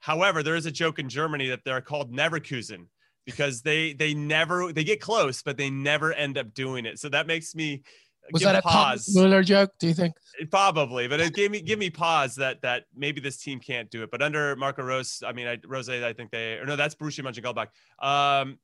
However, 0.00 0.42
there 0.42 0.56
is 0.56 0.66
a 0.66 0.70
joke 0.70 0.98
in 0.98 1.08
Germany 1.08 1.48
that 1.48 1.60
they're 1.64 1.80
called 1.80 2.12
Neverkusen 2.12 2.86
because 3.26 3.62
they 3.62 3.92
they 3.92 4.14
never 4.14 4.72
they 4.72 4.84
get 4.84 5.00
close, 5.00 5.42
but 5.42 5.56
they 5.56 5.70
never 5.70 6.12
end 6.12 6.38
up 6.38 6.54
doing 6.54 6.86
it. 6.86 6.98
So 6.98 7.08
that 7.10 7.26
makes 7.26 7.54
me 7.54 7.82
was 8.32 8.42
that 8.42 8.56
a 8.56 8.62
pause. 8.62 9.14
Mueller 9.14 9.42
joke? 9.42 9.72
Do 9.78 9.86
you 9.86 9.94
think? 9.94 10.14
Probably, 10.50 11.08
but 11.08 11.20
it 11.20 11.34
gave 11.34 11.50
me 11.50 11.60
give 11.60 11.78
me 11.78 11.90
pause 11.90 12.34
that 12.36 12.62
that 12.62 12.84
maybe 12.94 13.20
this 13.20 13.36
team 13.38 13.60
can't 13.60 13.90
do 13.90 14.02
it. 14.02 14.10
But 14.10 14.22
under 14.22 14.56
Marco 14.56 14.82
Rose, 14.82 15.22
I 15.26 15.32
mean, 15.32 15.46
I, 15.46 15.58
Rose, 15.66 15.88
I 15.88 16.12
think 16.12 16.30
they 16.30 16.54
or 16.54 16.66
no, 16.66 16.76
that's 16.76 16.94
Borussia 16.94 17.24
Mönchengladbach. 17.24 17.68
Um, 18.04 18.58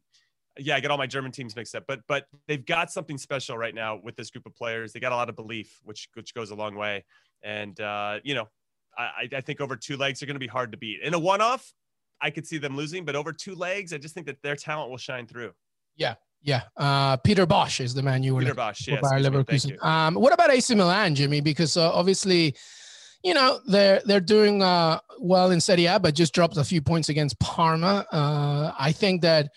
yeah, 0.58 0.76
I 0.76 0.80
get 0.80 0.90
all 0.90 0.98
my 0.98 1.06
German 1.06 1.32
teams 1.32 1.54
mixed 1.54 1.74
up, 1.74 1.84
but 1.86 2.00
but 2.08 2.26
they've 2.48 2.64
got 2.64 2.90
something 2.90 3.18
special 3.18 3.58
right 3.58 3.74
now 3.74 4.00
with 4.02 4.16
this 4.16 4.30
group 4.30 4.46
of 4.46 4.54
players. 4.54 4.92
They 4.92 5.00
got 5.00 5.12
a 5.12 5.16
lot 5.16 5.28
of 5.28 5.36
belief, 5.36 5.80
which 5.84 6.08
which 6.14 6.34
goes 6.34 6.50
a 6.50 6.54
long 6.54 6.74
way. 6.76 7.04
And 7.42 7.78
uh, 7.80 8.20
you 8.24 8.34
know, 8.34 8.48
I, 8.96 9.28
I 9.34 9.40
think 9.40 9.60
over 9.60 9.76
two 9.76 9.96
legs 9.96 10.22
are 10.22 10.26
going 10.26 10.36
to 10.36 10.40
be 10.40 10.46
hard 10.46 10.72
to 10.72 10.78
beat. 10.78 11.00
In 11.02 11.12
a 11.12 11.18
one-off, 11.18 11.72
I 12.20 12.30
could 12.30 12.46
see 12.46 12.58
them 12.58 12.76
losing, 12.76 13.04
but 13.04 13.14
over 13.14 13.32
two 13.32 13.54
legs, 13.54 13.92
I 13.92 13.98
just 13.98 14.14
think 14.14 14.26
that 14.26 14.40
their 14.42 14.56
talent 14.56 14.90
will 14.90 14.96
shine 14.96 15.26
through. 15.26 15.52
Yeah, 15.96 16.14
Yeah, 16.42 16.62
uh, 16.76 17.16
Peter 17.18 17.46
Bosz 17.46 17.80
is 17.80 17.94
the 17.94 18.02
man 18.02 18.22
you 18.22 18.34
were 18.34 18.40
Peter 18.40 18.54
for 18.54 18.60
yes, 18.60 18.84
Bayer 18.86 19.20
Leverkusen. 19.20 19.82
Um, 19.84 20.14
what 20.14 20.32
about 20.32 20.50
AC 20.50 20.74
Milan, 20.74 21.14
Jimmy? 21.14 21.40
Because 21.40 21.76
uh, 21.76 21.92
obviously, 21.92 22.54
you 23.24 23.34
know 23.34 23.58
they're 23.66 24.00
they're 24.04 24.20
doing 24.20 24.62
uh, 24.62 25.00
well 25.20 25.50
in 25.50 25.60
Serie 25.60 25.86
A, 25.86 25.98
but 25.98 26.14
just 26.14 26.32
dropped 26.34 26.56
a 26.56 26.64
few 26.64 26.80
points 26.80 27.08
against 27.08 27.38
Parma. 27.40 28.06
Uh, 28.12 28.72
I 28.78 28.92
think 28.92 29.22
that 29.22 29.50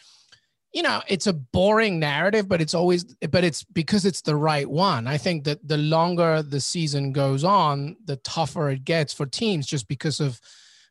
you 0.74 0.82
know 0.82 1.02
it's 1.08 1.28
a 1.28 1.34
boring 1.34 2.00
narrative, 2.00 2.48
but 2.48 2.62
it's 2.62 2.74
always 2.74 3.04
but 3.30 3.44
it's 3.44 3.64
because 3.64 4.06
it's 4.06 4.22
the 4.22 4.36
right 4.36 4.68
one. 4.68 5.06
I 5.06 5.18
think 5.18 5.44
that 5.44 5.68
the 5.68 5.78
longer 5.78 6.42
the 6.42 6.60
season 6.60 7.12
goes 7.12 7.44
on, 7.44 7.98
the 8.06 8.16
tougher 8.18 8.70
it 8.70 8.84
gets 8.84 9.14
for 9.14 9.28
teams, 9.28 9.68
just 9.68 9.88
because 9.88 10.20
of 10.20 10.42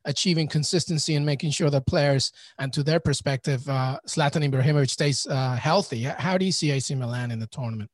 achieving 0.04 0.48
consistency 0.48 1.14
and 1.14 1.24
making 1.24 1.50
sure 1.50 1.70
that 1.70 1.86
players 1.86 2.32
and 2.58 2.72
to 2.72 2.82
their 2.82 3.00
perspective, 3.00 3.68
uh, 3.68 3.98
Zlatan 4.06 4.48
Ibrahimovic 4.48 4.90
stays 4.90 5.26
uh, 5.26 5.56
healthy. 5.56 6.02
How 6.02 6.38
do 6.38 6.44
you 6.44 6.52
see 6.52 6.70
AC 6.70 6.94
Milan 6.94 7.30
in 7.30 7.38
the 7.38 7.46
tournament? 7.48 7.90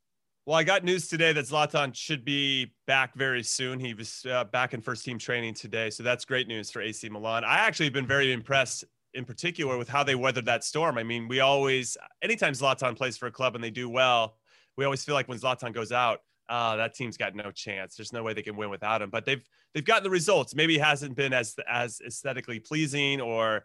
Well, 0.46 0.58
I 0.58 0.62
got 0.62 0.84
news 0.84 1.08
today 1.08 1.32
that 1.32 1.46
Zlatan 1.46 1.94
should 1.94 2.22
be 2.22 2.74
back 2.86 3.14
very 3.14 3.42
soon. 3.42 3.80
He 3.80 3.94
was 3.94 4.26
uh, 4.30 4.44
back 4.44 4.74
in 4.74 4.82
first 4.82 5.02
team 5.02 5.18
training 5.18 5.54
today, 5.54 5.88
so 5.88 6.02
that's 6.02 6.26
great 6.26 6.48
news 6.48 6.70
for 6.70 6.82
AC 6.82 7.08
Milan. 7.08 7.44
I 7.44 7.60
actually 7.60 7.86
have 7.86 7.94
been 7.94 8.06
very 8.06 8.30
impressed, 8.30 8.84
in 9.14 9.24
particular, 9.24 9.78
with 9.78 9.88
how 9.88 10.04
they 10.04 10.14
weathered 10.14 10.44
that 10.44 10.62
storm. 10.62 10.98
I 10.98 11.02
mean, 11.02 11.28
we 11.28 11.40
always, 11.40 11.96
anytime 12.20 12.52
Zlatan 12.52 12.94
plays 12.94 13.16
for 13.16 13.26
a 13.26 13.30
club 13.30 13.54
and 13.54 13.64
they 13.64 13.70
do 13.70 13.88
well, 13.88 14.36
we 14.76 14.84
always 14.84 15.02
feel 15.02 15.14
like 15.14 15.28
when 15.28 15.38
Zlatan 15.38 15.72
goes 15.72 15.92
out, 15.92 16.20
uh, 16.48 16.76
that 16.76 16.94
team's 16.94 17.16
got 17.16 17.34
no 17.34 17.50
chance. 17.50 17.96
There's 17.96 18.12
no 18.12 18.22
way 18.22 18.34
they 18.34 18.42
can 18.42 18.56
win 18.56 18.70
without 18.70 19.02
him. 19.02 19.10
But 19.10 19.24
they've 19.24 19.42
they've 19.72 19.84
gotten 19.84 20.04
the 20.04 20.10
results. 20.10 20.54
Maybe 20.54 20.78
hasn't 20.78 21.16
been 21.16 21.32
as 21.32 21.56
as 21.68 22.00
aesthetically 22.06 22.60
pleasing 22.60 23.20
or 23.20 23.64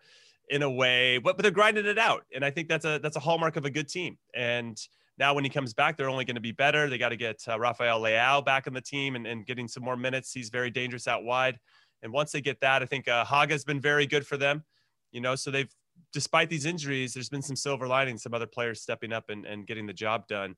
in 0.49 0.63
a 0.63 0.69
way, 0.69 1.17
but 1.17 1.35
but 1.37 1.43
they're 1.43 1.51
grinding 1.51 1.85
it 1.85 1.99
out. 1.99 2.23
And 2.33 2.43
I 2.43 2.51
think 2.51 2.69
that's 2.69 2.85
a 2.85 2.99
that's 3.01 3.17
a 3.17 3.19
hallmark 3.19 3.57
of 3.57 3.65
a 3.65 3.69
good 3.69 3.89
team. 3.89 4.17
And 4.33 4.79
now 5.17 5.33
when 5.33 5.43
he 5.43 5.49
comes 5.49 5.73
back, 5.73 5.97
they're 5.97 6.09
only 6.09 6.25
going 6.25 6.35
to 6.35 6.41
be 6.41 6.53
better. 6.53 6.89
They 6.89 6.97
got 6.97 7.09
to 7.09 7.17
get 7.17 7.43
uh, 7.47 7.59
Rafael 7.59 7.99
Leao 7.99 8.45
back 8.45 8.67
in 8.67 8.73
the 8.73 8.81
team 8.81 9.15
and, 9.15 9.27
and 9.27 9.45
getting 9.45 9.67
some 9.67 9.83
more 9.83 9.97
minutes. 9.97 10.31
He's 10.31 10.49
very 10.49 10.71
dangerous 10.71 11.07
out 11.07 11.25
wide. 11.25 11.59
And 12.01 12.13
once 12.13 12.31
they 12.31 12.39
get 12.39 12.61
that, 12.61 12.81
I 12.81 12.85
think 12.85 13.09
uh, 13.09 13.25
Hauge's 13.25 13.65
been 13.65 13.81
very 13.81 14.07
good 14.07 14.25
for 14.25 14.37
them. 14.37 14.63
You 15.11 15.19
know, 15.19 15.35
so 15.35 15.51
they've 15.51 15.73
despite 16.13 16.49
these 16.49 16.65
injuries, 16.65 17.13
there's 17.13 17.27
been 17.27 17.41
some 17.41 17.57
silver 17.57 17.85
linings, 17.85 18.23
some 18.23 18.33
other 18.33 18.47
players 18.47 18.81
stepping 18.81 19.11
up 19.11 19.29
and, 19.29 19.45
and 19.45 19.67
getting 19.67 19.85
the 19.85 19.93
job 19.93 20.25
done 20.27 20.55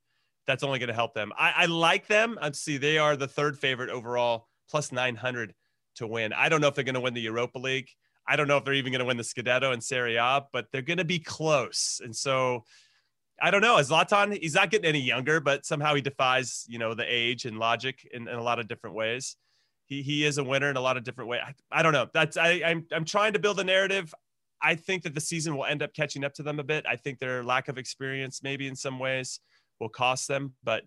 that's 0.48 0.64
only 0.64 0.80
going 0.80 0.90
to 0.90 0.94
help 0.94 1.14
them. 1.14 1.32
I, 1.38 1.54
I 1.56 1.66
like 1.66 2.08
them. 2.08 2.38
Let's 2.42 2.60
see, 2.60 2.78
they 2.78 2.98
are 2.98 3.16
the 3.16 3.28
third 3.28 3.58
favorite 3.58 3.90
overall, 3.90 4.48
plus 4.70 4.92
900 4.92 5.54
to 5.96 6.08
win. 6.08 6.34
I 6.34 6.50
don't 6.50 6.62
know 6.62 6.68
if 6.68 6.76
they're 6.76 6.84
going 6.84 6.96
to 6.96 7.02
win 7.02 7.14
the 7.14 7.22
Europa 7.22 7.60
League. 7.60 7.90
I 8.28 8.36
don't 8.36 8.48
know 8.48 8.58
if 8.58 8.66
they're 8.66 8.74
even 8.74 8.92
going 8.92 9.00
to 9.00 9.06
win 9.06 9.18
the 9.18 9.24
Scudetto 9.24 9.74
and 9.74 9.84
Serie 9.84 10.16
A, 10.16 10.44
but 10.54 10.68
they're 10.72 10.82
going 10.82 10.98
to 10.98 11.06
be 11.06 11.20
close. 11.20 12.02
And 12.04 12.16
so 12.16 12.64
I 13.42 13.50
don't 13.50 13.62
know. 13.62 13.76
Zlatan, 13.78 14.40
he's 14.40 14.54
not 14.54 14.70
getting 14.70 14.88
any 14.88 15.02
younger, 15.02 15.40
but 15.40 15.66
somehow 15.66 15.96
he 15.96 16.02
defies, 16.02 16.66
you 16.68 16.78
know, 16.78 16.94
the 16.94 17.06
age 17.08 17.46
and 17.46 17.58
logic 17.58 18.08
in, 18.14 18.28
in 18.28 18.36
a 18.36 18.44
lot 18.44 18.60
of 18.60 18.68
different 18.68 18.96
ways. 18.96 19.36
He, 19.88 20.04
he 20.04 20.26
is 20.26 20.38
a 20.38 20.44
winner 20.44 20.70
in 20.70 20.78
a 20.78 20.82
lot 20.82 20.96
of 20.96 21.04
different 21.04 21.30
ways. 21.30 21.42
I, 21.46 21.54
I 21.72 21.84
don't 21.84 21.94
know. 21.94 22.08
That's 22.14 22.38
I, 22.38 22.62
I'm 22.66 22.86
I'm 22.92 23.04
trying 23.04 23.34
to 23.34 23.40
build 23.40 23.60
a 23.60 23.64
narrative. 23.64 24.14
I 24.62 24.76
think 24.76 25.04
that 25.04 25.16
the 25.16 25.22
season 25.22 25.58
will 25.58 25.66
end 25.66 25.82
up 25.82 25.94
catching 25.94 26.24
up 26.24 26.36
to 26.36 26.44
them 26.44 26.60
a 26.60 26.64
bit. 26.64 26.86
I 26.88 26.96
think 26.96 27.20
their 27.20 27.44
lack 27.44 27.68
of 27.68 27.78
experience, 27.78 28.44
maybe 28.44 28.68
in 28.68 28.76
some 28.76 29.00
ways, 29.00 29.40
will 29.82 29.90
cost 29.90 30.30
them, 30.30 30.54
but 30.64 30.84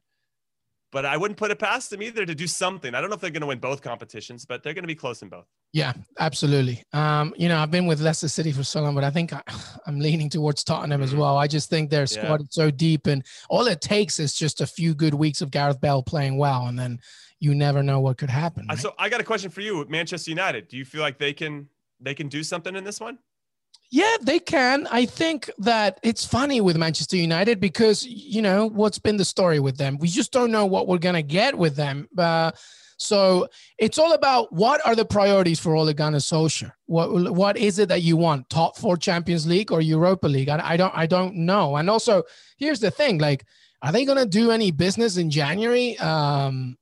but 0.93 1.05
I 1.05 1.17
wouldn't 1.17 1.37
put 1.37 1.51
it 1.51 1.59
past 1.59 1.91
them 1.91 2.03
either 2.03 2.25
to 2.25 2.37
do 2.37 2.47
something. 2.47 2.95
I 2.95 3.01
don't 3.01 3.11
know 3.11 3.17
if 3.17 3.21
they're 3.21 3.31
going 3.31 3.41
to 3.41 3.49
win 3.49 3.59
both 3.59 3.83
competitions, 3.83 4.47
but 4.47 4.63
they're 4.63 4.75
going 4.75 4.85
to 4.85 4.89
be 4.89 4.95
close 4.95 5.23
in 5.23 5.29
both. 5.29 5.47
Yeah, 5.73 5.93
absolutely. 6.21 6.85
Um, 6.93 7.35
you 7.37 7.49
know, 7.49 7.59
I've 7.59 7.73
been 7.73 7.87
with 7.87 8.01
Leicester 8.01 8.29
City 8.29 8.53
for 8.53 8.63
so 8.63 8.81
long, 8.81 8.95
but 8.95 9.03
I 9.03 9.11
think 9.11 9.33
I, 9.33 9.43
am 9.89 9.99
leaning 9.99 10.31
towards 10.31 10.63
Tottenham 10.63 11.03
as 11.03 11.13
well. 11.13 11.37
I 11.37 11.49
just 11.49 11.69
think 11.69 11.91
their 11.91 12.07
squad 12.07 12.41
yeah. 12.41 12.45
is 12.45 12.49
so 12.53 12.71
deep, 12.71 13.09
and 13.09 13.27
all 13.51 13.67
it 13.67 13.81
takes 13.81 14.21
is 14.21 14.35
just 14.35 14.61
a 14.61 14.67
few 14.69 14.95
good 14.95 15.15
weeks 15.15 15.41
of 15.41 15.51
Gareth 15.51 15.81
Bale 15.81 16.03
playing 16.03 16.39
well, 16.39 16.69
and 16.69 16.79
then 16.79 17.01
you 17.41 17.57
never 17.57 17.83
know 17.83 17.99
what 17.99 18.17
could 18.17 18.31
happen. 18.31 18.67
Right? 18.69 18.79
So 18.79 18.95
I 18.97 19.09
got 19.09 19.21
a 19.21 19.25
question 19.25 19.51
for 19.51 19.63
you, 19.63 19.85
Manchester 19.89 20.31
United. 20.31 20.69
Do 20.69 20.77
you 20.77 20.85
feel 20.85 21.01
like 21.01 21.19
they 21.19 21.33
can 21.33 21.69
they 22.01 22.15
can 22.15 22.29
do 22.29 22.45
something 22.45 22.77
in 22.77 22.85
this 22.85 23.01
one? 23.01 23.19
Yeah, 23.95 24.17
they 24.23 24.41
can. 24.41 24.89
I 24.91 25.07
think 25.07 25.49
that 25.59 26.01
it's 26.03 26.25
funny 26.25 26.61
with 26.61 26.77
Manchester 26.77 27.17
United 27.17 27.61
because 27.61 28.05
you 28.05 28.43
know 28.43 28.67
what's 28.67 28.99
been 28.99 29.19
the 29.19 29.25
story 29.25 29.61
with 29.61 29.77
them. 29.77 29.99
We 29.99 30.09
just 30.09 30.33
don't 30.33 30.51
know 30.51 30.67
what 30.67 30.89
we're 30.89 30.99
gonna 30.99 31.23
get 31.23 31.57
with 31.57 31.77
them. 31.77 32.09
Uh, 32.19 32.51
so 32.99 33.47
it's 33.79 33.97
all 33.97 34.13
about 34.13 34.53
what 34.53 34.85
are 34.85 34.97
the 34.97 35.05
priorities 35.05 35.61
for 35.61 35.77
Ole 35.77 35.93
Gunnar 35.93 36.19
Solskjaer. 36.19 36.73
What 36.87 37.33
what 37.33 37.57
is 37.57 37.79
it 37.79 37.89
that 37.91 38.03
you 38.03 38.17
want? 38.17 38.51
Top 38.51 38.77
four 38.77 38.97
Champions 38.97 39.47
League 39.47 39.71
or 39.71 39.81
Europa 39.81 40.27
League? 40.27 40.49
I, 40.49 40.71
I 40.71 40.77
don't 40.77 40.93
I 40.97 41.07
don't 41.07 41.37
know. 41.37 41.77
And 41.77 41.89
also, 41.89 42.25
here's 42.59 42.81
the 42.81 42.91
thing: 42.91 43.19
like, 43.19 43.45
are 43.81 43.93
they 43.93 44.05
gonna 44.05 44.27
do 44.27 44.51
any 44.51 44.73
business 44.73 45.19
in 45.19 45.31
January? 45.31 45.97
Um, 45.99 46.77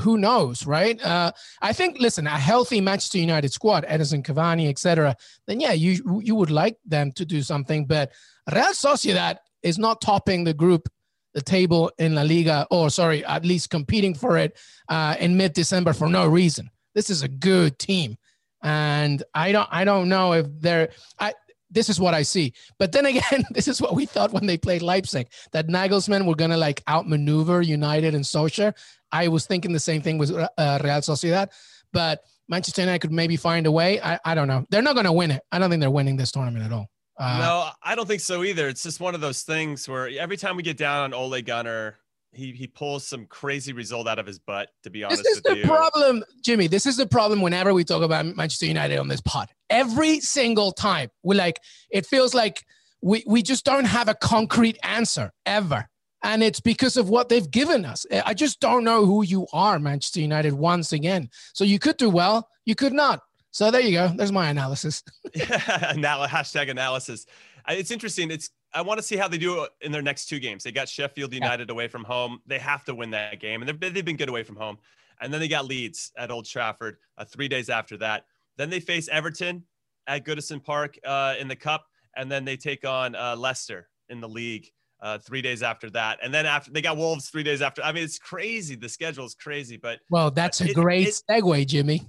who 0.00 0.18
knows, 0.18 0.66
right? 0.66 1.02
Uh, 1.04 1.32
I 1.60 1.72
think, 1.72 1.98
listen, 1.98 2.26
a 2.26 2.30
healthy 2.30 2.80
Manchester 2.80 3.18
United 3.18 3.52
squad, 3.52 3.84
Edinson 3.86 4.24
Cavani, 4.24 4.68
etc. 4.68 5.16
Then 5.46 5.60
yeah, 5.60 5.72
you 5.72 6.20
you 6.22 6.34
would 6.34 6.50
like 6.50 6.76
them 6.84 7.12
to 7.12 7.24
do 7.24 7.42
something, 7.42 7.86
but 7.86 8.12
Real 8.52 8.72
Sociedad 8.72 9.38
is 9.62 9.78
not 9.78 10.00
topping 10.00 10.44
the 10.44 10.54
group, 10.54 10.88
the 11.34 11.42
table 11.42 11.90
in 11.98 12.14
La 12.14 12.22
Liga, 12.22 12.66
or 12.70 12.90
sorry, 12.90 13.24
at 13.24 13.44
least 13.44 13.70
competing 13.70 14.14
for 14.14 14.36
it 14.36 14.58
uh, 14.88 15.16
in 15.18 15.36
mid-December 15.36 15.92
for 15.92 16.08
no 16.08 16.26
reason. 16.26 16.70
This 16.94 17.08
is 17.08 17.22
a 17.22 17.28
good 17.28 17.78
team, 17.78 18.16
and 18.62 19.22
I 19.34 19.52
don't 19.52 19.68
I 19.70 19.84
don't 19.84 20.08
know 20.08 20.32
if 20.32 20.46
they're 20.60 20.90
I. 21.18 21.34
This 21.72 21.88
is 21.88 21.98
what 21.98 22.14
I 22.14 22.22
see. 22.22 22.52
But 22.78 22.92
then 22.92 23.06
again, 23.06 23.44
this 23.50 23.68
is 23.68 23.80
what 23.80 23.94
we 23.94 24.06
thought 24.06 24.32
when 24.32 24.46
they 24.46 24.58
played 24.58 24.82
Leipzig 24.82 25.28
that 25.52 25.68
Nagelsmann 25.68 26.26
were 26.26 26.34
going 26.34 26.50
to 26.50 26.56
like 26.56 26.82
outmaneuver 26.88 27.62
United 27.62 28.14
and 28.14 28.24
Solskjaer. 28.24 28.74
I 29.10 29.28
was 29.28 29.46
thinking 29.46 29.72
the 29.72 29.80
same 29.80 30.02
thing 30.02 30.18
with 30.18 30.30
uh, 30.30 30.46
Real 30.82 31.00
Sociedad, 31.00 31.48
but 31.92 32.22
Manchester 32.48 32.82
United 32.82 33.00
could 33.00 33.12
maybe 33.12 33.36
find 33.36 33.66
a 33.66 33.72
way. 33.72 34.00
I, 34.00 34.18
I 34.24 34.34
don't 34.34 34.48
know. 34.48 34.64
They're 34.70 34.82
not 34.82 34.94
going 34.94 35.06
to 35.06 35.12
win 35.12 35.30
it. 35.30 35.42
I 35.50 35.58
don't 35.58 35.70
think 35.70 35.80
they're 35.80 35.90
winning 35.90 36.16
this 36.16 36.32
tournament 36.32 36.64
at 36.64 36.72
all. 36.72 36.88
Uh, 37.18 37.38
no, 37.38 37.68
I 37.82 37.94
don't 37.94 38.06
think 38.06 38.20
so 38.20 38.42
either. 38.42 38.68
It's 38.68 38.82
just 38.82 39.00
one 39.00 39.14
of 39.14 39.20
those 39.20 39.42
things 39.42 39.88
where 39.88 40.08
every 40.08 40.36
time 40.36 40.56
we 40.56 40.62
get 40.62 40.76
down 40.76 41.04
on 41.04 41.14
Ole 41.14 41.42
Gunnar, 41.42 41.98
he 42.32 42.52
he 42.52 42.66
pulls 42.66 43.06
some 43.06 43.26
crazy 43.26 43.72
result 43.72 44.08
out 44.08 44.18
of 44.18 44.26
his 44.26 44.38
butt. 44.38 44.70
To 44.84 44.90
be 44.90 45.04
honest, 45.04 45.22
this 45.22 45.36
is 45.36 45.42
the 45.42 45.58
you. 45.58 45.64
problem, 45.64 46.24
Jimmy. 46.42 46.66
This 46.66 46.86
is 46.86 46.96
the 46.96 47.06
problem. 47.06 47.42
Whenever 47.42 47.74
we 47.74 47.84
talk 47.84 48.02
about 48.02 48.24
Manchester 48.24 48.66
United 48.66 48.98
on 48.98 49.08
this 49.08 49.20
pod, 49.20 49.50
every 49.72 50.20
single 50.20 50.72
time 50.72 51.08
we 51.22 51.34
like, 51.34 51.60
it 51.90 52.06
feels 52.06 52.34
like 52.34 52.64
we 53.02 53.24
we 53.26 53.42
just 53.42 53.64
don't 53.64 53.86
have 53.86 54.08
a 54.08 54.14
concrete 54.14 54.78
answer 54.84 55.32
ever 55.44 55.88
and 56.22 56.42
it's 56.42 56.60
because 56.60 56.96
of 56.96 57.08
what 57.08 57.28
they've 57.28 57.50
given 57.50 57.84
us. 57.84 58.06
I 58.24 58.34
just 58.34 58.60
don't 58.60 58.84
know 58.84 59.04
who 59.04 59.24
you 59.24 59.46
are, 59.52 59.78
Manchester 59.78 60.20
United, 60.20 60.52
once 60.52 60.92
again. 60.92 61.28
So 61.52 61.64
you 61.64 61.78
could 61.78 61.96
do 61.96 62.08
well, 62.08 62.48
you 62.64 62.74
could 62.74 62.92
not. 62.92 63.20
So 63.50 63.70
there 63.70 63.80
you 63.80 63.92
go. 63.92 64.12
There's 64.16 64.32
my 64.32 64.48
analysis. 64.48 65.02
now 65.34 66.24
hashtag 66.26 66.70
analysis. 66.70 67.26
It's 67.68 67.90
interesting. 67.90 68.30
It's 68.30 68.50
I 68.72 68.80
want 68.80 68.98
to 68.98 69.02
see 69.02 69.16
how 69.16 69.28
they 69.28 69.36
do 69.36 69.66
in 69.82 69.92
their 69.92 70.00
next 70.00 70.26
two 70.26 70.38
games. 70.38 70.64
They 70.64 70.72
got 70.72 70.88
Sheffield 70.88 71.34
United 71.34 71.68
yeah. 71.68 71.72
away 71.72 71.88
from 71.88 72.04
home. 72.04 72.40
They 72.46 72.58
have 72.58 72.84
to 72.84 72.94
win 72.94 73.10
that 73.10 73.38
game, 73.38 73.60
and 73.60 73.68
they've, 73.68 73.92
they've 73.92 74.04
been 74.04 74.16
good 74.16 74.30
away 74.30 74.42
from 74.42 74.56
home. 74.56 74.78
And 75.20 75.32
then 75.32 75.40
they 75.40 75.48
got 75.48 75.66
Leeds 75.66 76.10
at 76.16 76.30
Old 76.30 76.46
Trafford 76.46 76.96
uh, 77.18 77.24
three 77.24 77.48
days 77.48 77.68
after 77.68 77.96
that. 77.98 78.24
Then 78.56 78.70
they 78.70 78.80
face 78.80 79.08
Everton 79.08 79.64
at 80.06 80.24
Goodison 80.24 80.62
Park 80.62 80.98
uh, 81.04 81.34
in 81.38 81.48
the 81.48 81.56
Cup, 81.56 81.84
and 82.16 82.30
then 82.30 82.44
they 82.44 82.56
take 82.56 82.86
on 82.86 83.14
uh, 83.14 83.36
Leicester 83.36 83.88
in 84.08 84.20
the 84.20 84.28
league 84.28 84.68
uh, 85.02 85.18
three 85.18 85.42
days 85.42 85.62
after 85.62 85.90
that. 85.90 86.18
And 86.22 86.32
then 86.32 86.46
after 86.46 86.70
they 86.70 86.80
got 86.80 86.96
Wolves 86.96 87.28
three 87.28 87.42
days 87.42 87.60
after. 87.60 87.82
I 87.82 87.92
mean, 87.92 88.04
it's 88.04 88.18
crazy. 88.18 88.76
The 88.76 88.88
schedule 88.88 89.26
is 89.26 89.34
crazy, 89.34 89.76
but 89.76 89.98
well, 90.10 90.30
that's 90.30 90.60
a 90.60 90.70
it, 90.70 90.74
great 90.74 91.08
it, 91.08 91.22
segue, 91.28 91.66
Jimmy. 91.66 92.02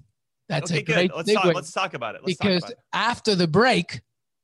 That's 0.50 0.72
okay, 0.72 0.82
a 0.82 0.84
great 0.84 1.12
good. 1.12 1.18
Let's 1.18 1.32
segue. 1.32 1.42
talk, 1.42 1.56
let's 1.56 1.72
talk 1.72 1.94
about 1.94 2.16
it. 2.16 2.22
Let's 2.24 2.38
because 2.38 2.70
it. 2.70 2.78
after 2.94 3.36
the 3.36 3.48
break, 3.48 4.02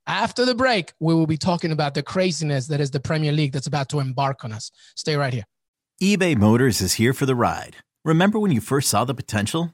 after 0.08 0.46
the 0.46 0.56
break, 0.56 0.94
we 1.00 1.14
will 1.14 1.28
be 1.28 1.38
talking 1.38 1.72
about 1.72 1.94
the 1.94 2.02
craziness 2.02 2.68
that 2.68 2.82
is 2.82 2.90
the 2.92 3.00
Premier 3.00 3.32
League 3.32 3.52
that's 3.52 3.68
about 3.68 3.90
to 3.90 4.00
embark 4.00 4.44
on 4.44 4.52
us. 4.52 4.72
Stay 4.96 5.16
right 5.16 5.34
here. 5.34 5.46
eBay 6.02 6.36
Motors 6.36 6.82
is 6.82 6.94
here 6.94 7.14
for 7.14 7.26
the 7.26 7.36
ride. 7.36 7.78
Remember 8.04 8.40
when 8.40 8.52
you 8.52 8.62
first 8.62 8.90
saw 8.90 9.04
the 9.04 9.14
potential? 9.14 9.74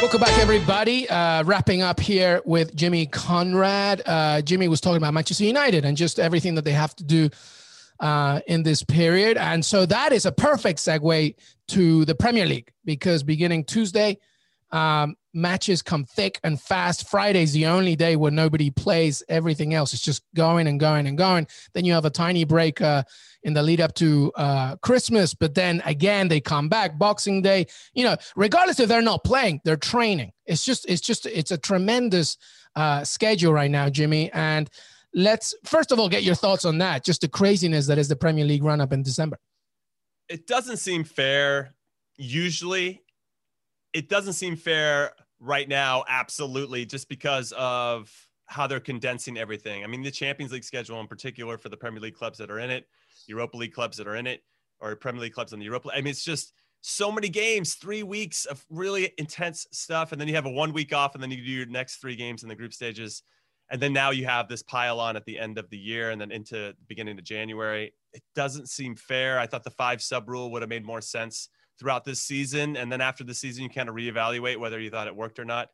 Welcome 0.00 0.20
back, 0.20 0.38
everybody. 0.38 1.10
Uh, 1.10 1.42
wrapping 1.42 1.82
up 1.82 1.98
here 1.98 2.40
with 2.44 2.72
Jimmy 2.76 3.06
Conrad. 3.06 4.00
Uh, 4.06 4.40
Jimmy 4.42 4.68
was 4.68 4.80
talking 4.80 4.98
about 4.98 5.12
Manchester 5.12 5.42
United 5.42 5.84
and 5.84 5.96
just 5.96 6.20
everything 6.20 6.54
that 6.54 6.64
they 6.64 6.70
have 6.70 6.94
to 6.96 7.04
do 7.04 7.28
uh, 7.98 8.38
in 8.46 8.62
this 8.62 8.84
period. 8.84 9.36
And 9.36 9.64
so 9.64 9.86
that 9.86 10.12
is 10.12 10.24
a 10.24 10.30
perfect 10.30 10.78
segue 10.78 11.34
to 11.68 12.04
the 12.04 12.14
Premier 12.14 12.46
League 12.46 12.70
because 12.84 13.24
beginning 13.24 13.64
Tuesday, 13.64 14.18
um, 14.70 15.16
matches 15.34 15.82
come 15.82 16.04
thick 16.04 16.38
and 16.44 16.60
fast. 16.60 17.08
Friday's 17.08 17.52
the 17.52 17.66
only 17.66 17.96
day 17.96 18.14
where 18.14 18.30
nobody 18.30 18.70
plays. 18.70 19.24
Everything 19.28 19.74
else 19.74 19.94
is 19.94 20.00
just 20.00 20.22
going 20.34 20.68
and 20.68 20.78
going 20.78 21.08
and 21.08 21.18
going. 21.18 21.48
Then 21.74 21.84
you 21.84 21.92
have 21.94 22.04
a 22.04 22.10
tiny 22.10 22.44
break 22.44 22.80
uh, 22.80 23.02
in 23.48 23.54
the 23.54 23.62
lead 23.62 23.80
up 23.80 23.94
to 23.94 24.30
uh, 24.36 24.76
Christmas, 24.76 25.34
but 25.34 25.56
then 25.56 25.82
again 25.84 26.28
they 26.28 26.40
come 26.40 26.68
back. 26.68 26.96
Boxing 26.98 27.42
Day, 27.42 27.66
you 27.94 28.04
know, 28.04 28.16
regardless 28.36 28.78
if 28.78 28.88
they're 28.88 29.02
not 29.02 29.24
playing, 29.24 29.60
they're 29.64 29.76
training. 29.76 30.30
It's 30.46 30.64
just, 30.64 30.88
it's 30.88 31.00
just, 31.00 31.26
it's 31.26 31.50
a 31.50 31.58
tremendous 31.58 32.36
uh, 32.76 33.02
schedule 33.02 33.52
right 33.52 33.70
now, 33.70 33.88
Jimmy. 33.88 34.30
And 34.32 34.70
let's 35.14 35.54
first 35.64 35.90
of 35.90 35.98
all 35.98 36.08
get 36.08 36.22
your 36.22 36.36
thoughts 36.36 36.64
on 36.64 36.78
that. 36.78 37.04
Just 37.04 37.22
the 37.22 37.28
craziness 37.28 37.88
that 37.88 37.98
is 37.98 38.08
the 38.08 38.16
Premier 38.16 38.44
League 38.44 38.62
run 38.62 38.80
up 38.80 38.92
in 38.92 39.02
December. 39.02 39.38
It 40.28 40.46
doesn't 40.46 40.76
seem 40.76 41.04
fair. 41.04 41.74
Usually, 42.16 43.02
it 43.92 44.08
doesn't 44.08 44.34
seem 44.34 44.56
fair 44.56 45.12
right 45.40 45.68
now. 45.68 46.04
Absolutely, 46.08 46.84
just 46.84 47.08
because 47.08 47.52
of 47.56 48.12
how 48.44 48.66
they're 48.66 48.80
condensing 48.80 49.38
everything. 49.38 49.84
I 49.84 49.86
mean, 49.86 50.02
the 50.02 50.10
Champions 50.10 50.52
League 50.52 50.64
schedule 50.64 51.00
in 51.00 51.06
particular 51.06 51.58
for 51.58 51.68
the 51.68 51.76
Premier 51.76 52.00
League 52.00 52.14
clubs 52.14 52.38
that 52.38 52.50
are 52.50 52.58
in 52.58 52.70
it, 52.70 52.86
Europa 53.28 53.56
League 53.56 53.72
clubs 53.72 53.96
that 53.98 54.08
are 54.08 54.16
in 54.16 54.26
it, 54.26 54.42
or 54.80 54.96
Premier 54.96 55.22
League 55.22 55.34
clubs 55.34 55.52
in 55.52 55.58
the 55.58 55.64
Europa. 55.64 55.88
League. 55.88 55.98
I 55.98 56.00
mean, 56.00 56.10
it's 56.10 56.24
just 56.24 56.52
so 56.80 57.12
many 57.12 57.28
games, 57.28 57.74
three 57.74 58.02
weeks 58.02 58.44
of 58.44 58.64
really 58.70 59.12
intense 59.18 59.66
stuff, 59.72 60.12
and 60.12 60.20
then 60.20 60.28
you 60.28 60.34
have 60.34 60.46
a 60.46 60.50
one 60.50 60.72
week 60.72 60.94
off, 60.94 61.14
and 61.14 61.22
then 61.22 61.30
you 61.30 61.44
do 61.44 61.50
your 61.50 61.66
next 61.66 61.96
three 61.96 62.16
games 62.16 62.42
in 62.42 62.48
the 62.48 62.54
group 62.54 62.72
stages 62.72 63.22
and 63.70 63.80
then 63.80 63.92
now 63.92 64.10
you 64.10 64.24
have 64.24 64.48
this 64.48 64.62
pile 64.62 64.98
on 64.98 65.16
at 65.16 65.24
the 65.24 65.38
end 65.38 65.58
of 65.58 65.68
the 65.70 65.76
year 65.76 66.10
and 66.10 66.20
then 66.20 66.30
into 66.30 66.54
the 66.54 66.74
beginning 66.86 67.18
of 67.18 67.24
January. 67.24 67.92
It 68.12 68.22
doesn't 68.34 68.68
seem 68.68 68.96
fair. 68.96 69.38
I 69.38 69.46
thought 69.46 69.64
the 69.64 69.70
five 69.70 70.00
sub 70.00 70.28
rule 70.28 70.50
would 70.52 70.62
have 70.62 70.70
made 70.70 70.86
more 70.86 71.00
sense 71.00 71.50
throughout 71.78 72.04
this 72.04 72.20
season, 72.20 72.76
and 72.76 72.90
then 72.90 73.00
after 73.00 73.22
the 73.22 73.34
season, 73.34 73.62
you 73.62 73.70
kind 73.70 73.88
of 73.88 73.94
reevaluate 73.94 74.58
whether 74.58 74.80
you 74.80 74.90
thought 74.90 75.06
it 75.06 75.14
worked 75.14 75.38
or 75.38 75.44
not. 75.44 75.68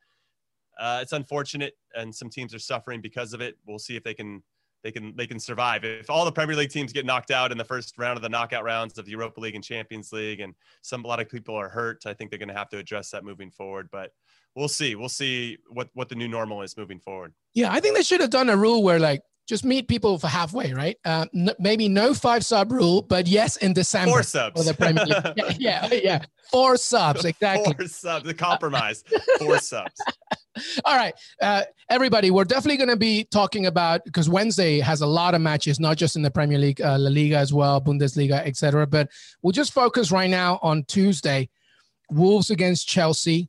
Uh, 0.79 0.99
it's 1.01 1.13
unfortunate, 1.13 1.75
and 1.95 2.15
some 2.15 2.29
teams 2.29 2.53
are 2.53 2.59
suffering 2.59 3.01
because 3.01 3.33
of 3.33 3.41
it. 3.41 3.57
We'll 3.67 3.79
see 3.79 3.97
if 3.97 4.03
they 4.03 4.13
can 4.13 4.43
they 4.85 4.93
can 4.93 5.17
they 5.17 5.27
can 5.27 5.41
survive. 5.41 5.83
If 5.83 6.11
all 6.11 6.25
the 6.27 6.31
Premier 6.31 6.55
League 6.55 6.71
teams 6.71 6.93
get 6.93 7.07
knocked 7.07 7.31
out 7.31 7.51
in 7.51 7.59
the 7.59 7.65
first 7.65 7.97
round 7.99 8.17
of 8.17 8.23
the 8.23 8.29
knockout 8.29 8.63
rounds 8.63 8.97
of 8.99 9.07
the 9.07 9.11
Europa 9.11 9.41
League 9.41 9.55
and 9.55 9.65
Champions 9.65 10.13
League, 10.13 10.41
and 10.41 10.55
some 10.83 11.05
a 11.05 11.09
lot 11.09 11.21
of 11.21 11.29
people 11.29 11.57
are 11.57 11.71
hurt, 11.71 12.05
I 12.07 12.13
think 12.13 12.31
they're 12.31 12.39
going 12.39 12.51
to 12.51 12.55
have 12.55 12.69
to 12.69 12.79
address 12.79 13.11
that 13.11 13.25
moving 13.25 13.51
forward. 13.51 13.89
But 13.91 14.13
we'll 14.55 14.69
see. 14.69 14.95
We'll 14.95 15.09
see 15.09 15.57
what 15.69 15.89
what 15.95 16.11
the 16.11 16.15
new 16.15 16.29
normal 16.29 16.61
is 16.61 16.77
moving 16.77 17.01
forward. 17.01 17.33
Yeah, 17.55 17.73
I 17.73 17.81
think 17.81 17.97
they 17.97 18.03
should 18.03 18.21
have 18.21 18.31
done 18.31 18.51
a 18.51 18.57
rule 18.57 18.83
where 18.83 19.01
like 19.01 19.23
just 19.49 19.65
meet 19.65 19.89
people 19.89 20.19
for 20.19 20.29
halfway, 20.29 20.75
right? 20.75 20.97
Uh, 21.05 21.27
n- 21.35 21.51
maybe 21.59 21.89
no 21.89 22.13
five 22.13 22.45
sub 22.45 22.71
rule, 22.71 23.01
but 23.01 23.27
yes, 23.27 23.57
in 23.57 23.73
December. 23.73 24.11
Four 24.11 24.23
subs. 24.23 24.61
For 24.61 24.71
the 24.71 24.77
Premier 24.77 25.05
League. 25.07 25.35
yeah, 25.59 25.89
yeah, 25.91 26.01
yeah, 26.03 26.25
four 26.51 26.77
subs 26.77 27.25
exactly. 27.25 27.73
Four 27.73 27.87
subs. 27.87 28.27
The 28.27 28.35
compromise. 28.35 29.03
Four 29.39 29.59
subs. 29.59 29.95
All 30.85 30.97
right, 30.97 31.15
uh, 31.43 31.63
everybody, 31.91 32.31
we're 32.31 32.45
definitely 32.45 32.77
going 32.77 32.91
to 32.91 32.97
be 32.97 33.25
talking 33.25 33.67
about 33.67 34.05
because 34.05 34.29
Wednesday 34.29 34.81
has 34.81 35.01
a 35.01 35.07
lot 35.07 35.35
of 35.35 35.41
matches, 35.41 35.81
not 35.81 35.97
just 35.97 36.17
in 36.17 36.23
the 36.23 36.31
Premier 36.31 36.59
League, 36.59 36.81
uh, 36.81 36.99
La 36.99 37.11
Liga 37.11 37.37
as 37.37 37.53
well, 37.53 37.81
Bundesliga, 37.81 38.45
etc. 38.47 38.87
But 38.87 39.11
we'll 39.43 39.53
just 39.53 39.73
focus 39.73 40.13
right 40.13 40.31
now 40.31 40.59
on 40.63 40.85
Tuesday. 40.85 41.49
Wolves 42.11 42.51
against 42.51 42.87
Chelsea. 42.87 43.49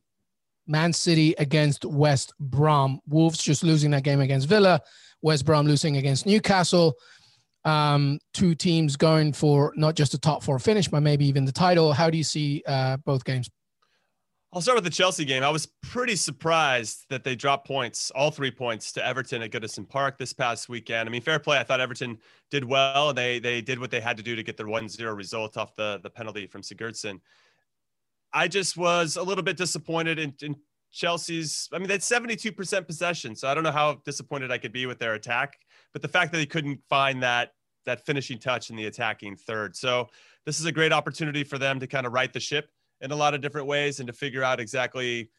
Man 0.66 0.92
City 0.92 1.34
against 1.38 1.84
West 1.84 2.32
Brom. 2.40 3.00
Wolves 3.06 3.38
just 3.38 3.62
losing 3.62 3.92
that 3.92 4.02
game 4.02 4.20
against 4.20 4.48
Villa. 4.48 4.80
West 5.22 5.44
Brom 5.44 5.66
losing 5.66 5.96
against 5.96 6.26
Newcastle. 6.26 6.94
Um, 7.64 8.18
two 8.34 8.54
teams 8.54 8.96
going 8.96 9.32
for 9.32 9.72
not 9.76 9.94
just 9.94 10.14
a 10.14 10.18
top 10.18 10.42
four 10.42 10.58
finish, 10.58 10.88
but 10.88 11.02
maybe 11.02 11.26
even 11.26 11.44
the 11.44 11.52
title. 11.52 11.92
How 11.92 12.10
do 12.10 12.18
you 12.18 12.24
see 12.24 12.62
uh, 12.66 12.96
both 12.98 13.24
games? 13.24 13.48
I'll 14.56 14.62
start 14.62 14.76
with 14.76 14.84
the 14.84 14.90
Chelsea 14.90 15.26
game. 15.26 15.42
I 15.42 15.50
was 15.50 15.68
pretty 15.82 16.16
surprised 16.16 17.04
that 17.10 17.24
they 17.24 17.36
dropped 17.36 17.66
points, 17.66 18.10
all 18.12 18.30
three 18.30 18.50
points 18.50 18.90
to 18.92 19.06
Everton 19.06 19.42
at 19.42 19.50
Goodison 19.50 19.86
Park 19.86 20.16
this 20.16 20.32
past 20.32 20.70
weekend. 20.70 21.06
I 21.06 21.12
mean, 21.12 21.20
fair 21.20 21.38
play. 21.38 21.58
I 21.58 21.62
thought 21.62 21.78
Everton 21.78 22.16
did 22.50 22.64
well, 22.64 23.12
they 23.12 23.38
they 23.38 23.60
did 23.60 23.78
what 23.78 23.90
they 23.90 24.00
had 24.00 24.16
to 24.16 24.22
do 24.22 24.34
to 24.34 24.42
get 24.42 24.56
their 24.56 24.64
1-0 24.64 25.14
result 25.14 25.58
off 25.58 25.76
the 25.76 26.00
the 26.02 26.08
penalty 26.08 26.46
from 26.46 26.62
Sigurdsson. 26.62 27.20
I 28.32 28.48
just 28.48 28.78
was 28.78 29.16
a 29.16 29.22
little 29.22 29.44
bit 29.44 29.58
disappointed 29.58 30.18
in, 30.18 30.32
in 30.40 30.56
Chelsea's. 30.90 31.68
I 31.70 31.76
mean, 31.76 31.88
they 31.88 31.94
had 31.94 32.00
72% 32.00 32.86
possession, 32.86 33.36
so 33.36 33.48
I 33.48 33.52
don't 33.52 33.62
know 33.62 33.72
how 33.72 34.00
disappointed 34.06 34.50
I 34.50 34.56
could 34.56 34.72
be 34.72 34.86
with 34.86 34.98
their 34.98 35.12
attack. 35.12 35.58
But 35.92 36.00
the 36.00 36.08
fact 36.08 36.32
that 36.32 36.38
they 36.38 36.46
couldn't 36.46 36.80
find 36.88 37.22
that 37.22 37.50
that 37.84 38.06
finishing 38.06 38.38
touch 38.38 38.70
in 38.70 38.76
the 38.76 38.86
attacking 38.86 39.36
third, 39.36 39.76
so 39.76 40.08
this 40.46 40.60
is 40.60 40.64
a 40.64 40.72
great 40.72 40.92
opportunity 40.92 41.44
for 41.44 41.58
them 41.58 41.78
to 41.80 41.86
kind 41.86 42.06
of 42.06 42.14
right 42.14 42.32
the 42.32 42.40
ship 42.40 42.70
in 43.00 43.10
a 43.10 43.16
lot 43.16 43.34
of 43.34 43.40
different 43.40 43.66
ways 43.66 44.00
and 44.00 44.06
to 44.06 44.12
figure 44.12 44.42
out 44.42 44.60
exactly 44.60 45.30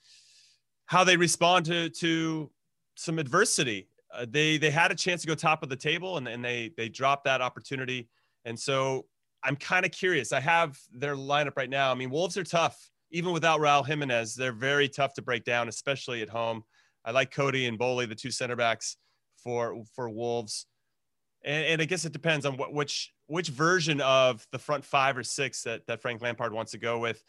how 0.85 1.03
they 1.03 1.17
respond 1.17 1.65
to 1.65 1.89
to 1.89 2.49
some 2.95 3.19
adversity. 3.19 3.89
Uh, 4.13 4.25
they 4.29 4.57
they 4.57 4.71
had 4.71 4.91
a 4.91 4.95
chance 4.95 5.21
to 5.21 5.27
go 5.27 5.35
top 5.35 5.63
of 5.63 5.69
the 5.69 5.75
table 5.75 6.17
and, 6.17 6.27
and 6.27 6.43
they 6.43 6.71
they 6.77 6.89
dropped 6.89 7.25
that 7.25 7.41
opportunity. 7.41 8.09
And 8.45 8.57
so 8.57 9.05
I'm 9.43 9.55
kind 9.55 9.85
of 9.85 9.91
curious. 9.91 10.31
I 10.31 10.39
have 10.39 10.77
their 10.91 11.15
lineup 11.15 11.57
right 11.57 11.69
now. 11.69 11.91
I 11.91 11.95
mean, 11.95 12.09
Wolves 12.09 12.37
are 12.37 12.43
tough, 12.43 12.89
even 13.11 13.31
without 13.33 13.59
Raul 13.59 13.85
Jimenez. 13.85 14.35
They're 14.35 14.51
very 14.51 14.89
tough 14.89 15.13
to 15.15 15.21
break 15.21 15.43
down, 15.43 15.67
especially 15.67 16.21
at 16.21 16.29
home. 16.29 16.63
I 17.05 17.11
like 17.11 17.31
Coady 17.31 17.65
and 17.67 17.77
Boly, 17.79 18.07
the 18.07 18.15
two 18.15 18.31
center 18.31 18.55
backs 18.55 18.97
for 19.37 19.83
for 19.95 20.09
Wolves. 20.09 20.65
And, 21.43 21.65
and 21.65 21.81
I 21.81 21.85
guess 21.85 22.05
it 22.05 22.13
depends 22.13 22.45
on 22.45 22.57
what 22.57 22.73
which 22.73 23.13
which 23.27 23.49
version 23.49 24.01
of 24.01 24.45
the 24.51 24.59
front 24.59 24.83
five 24.83 25.17
or 25.17 25.23
six 25.23 25.63
that, 25.63 25.85
that 25.87 26.01
Frank 26.01 26.21
Lampard 26.21 26.53
wants 26.53 26.71
to 26.71 26.77
go 26.77 26.99
with. 26.99 27.21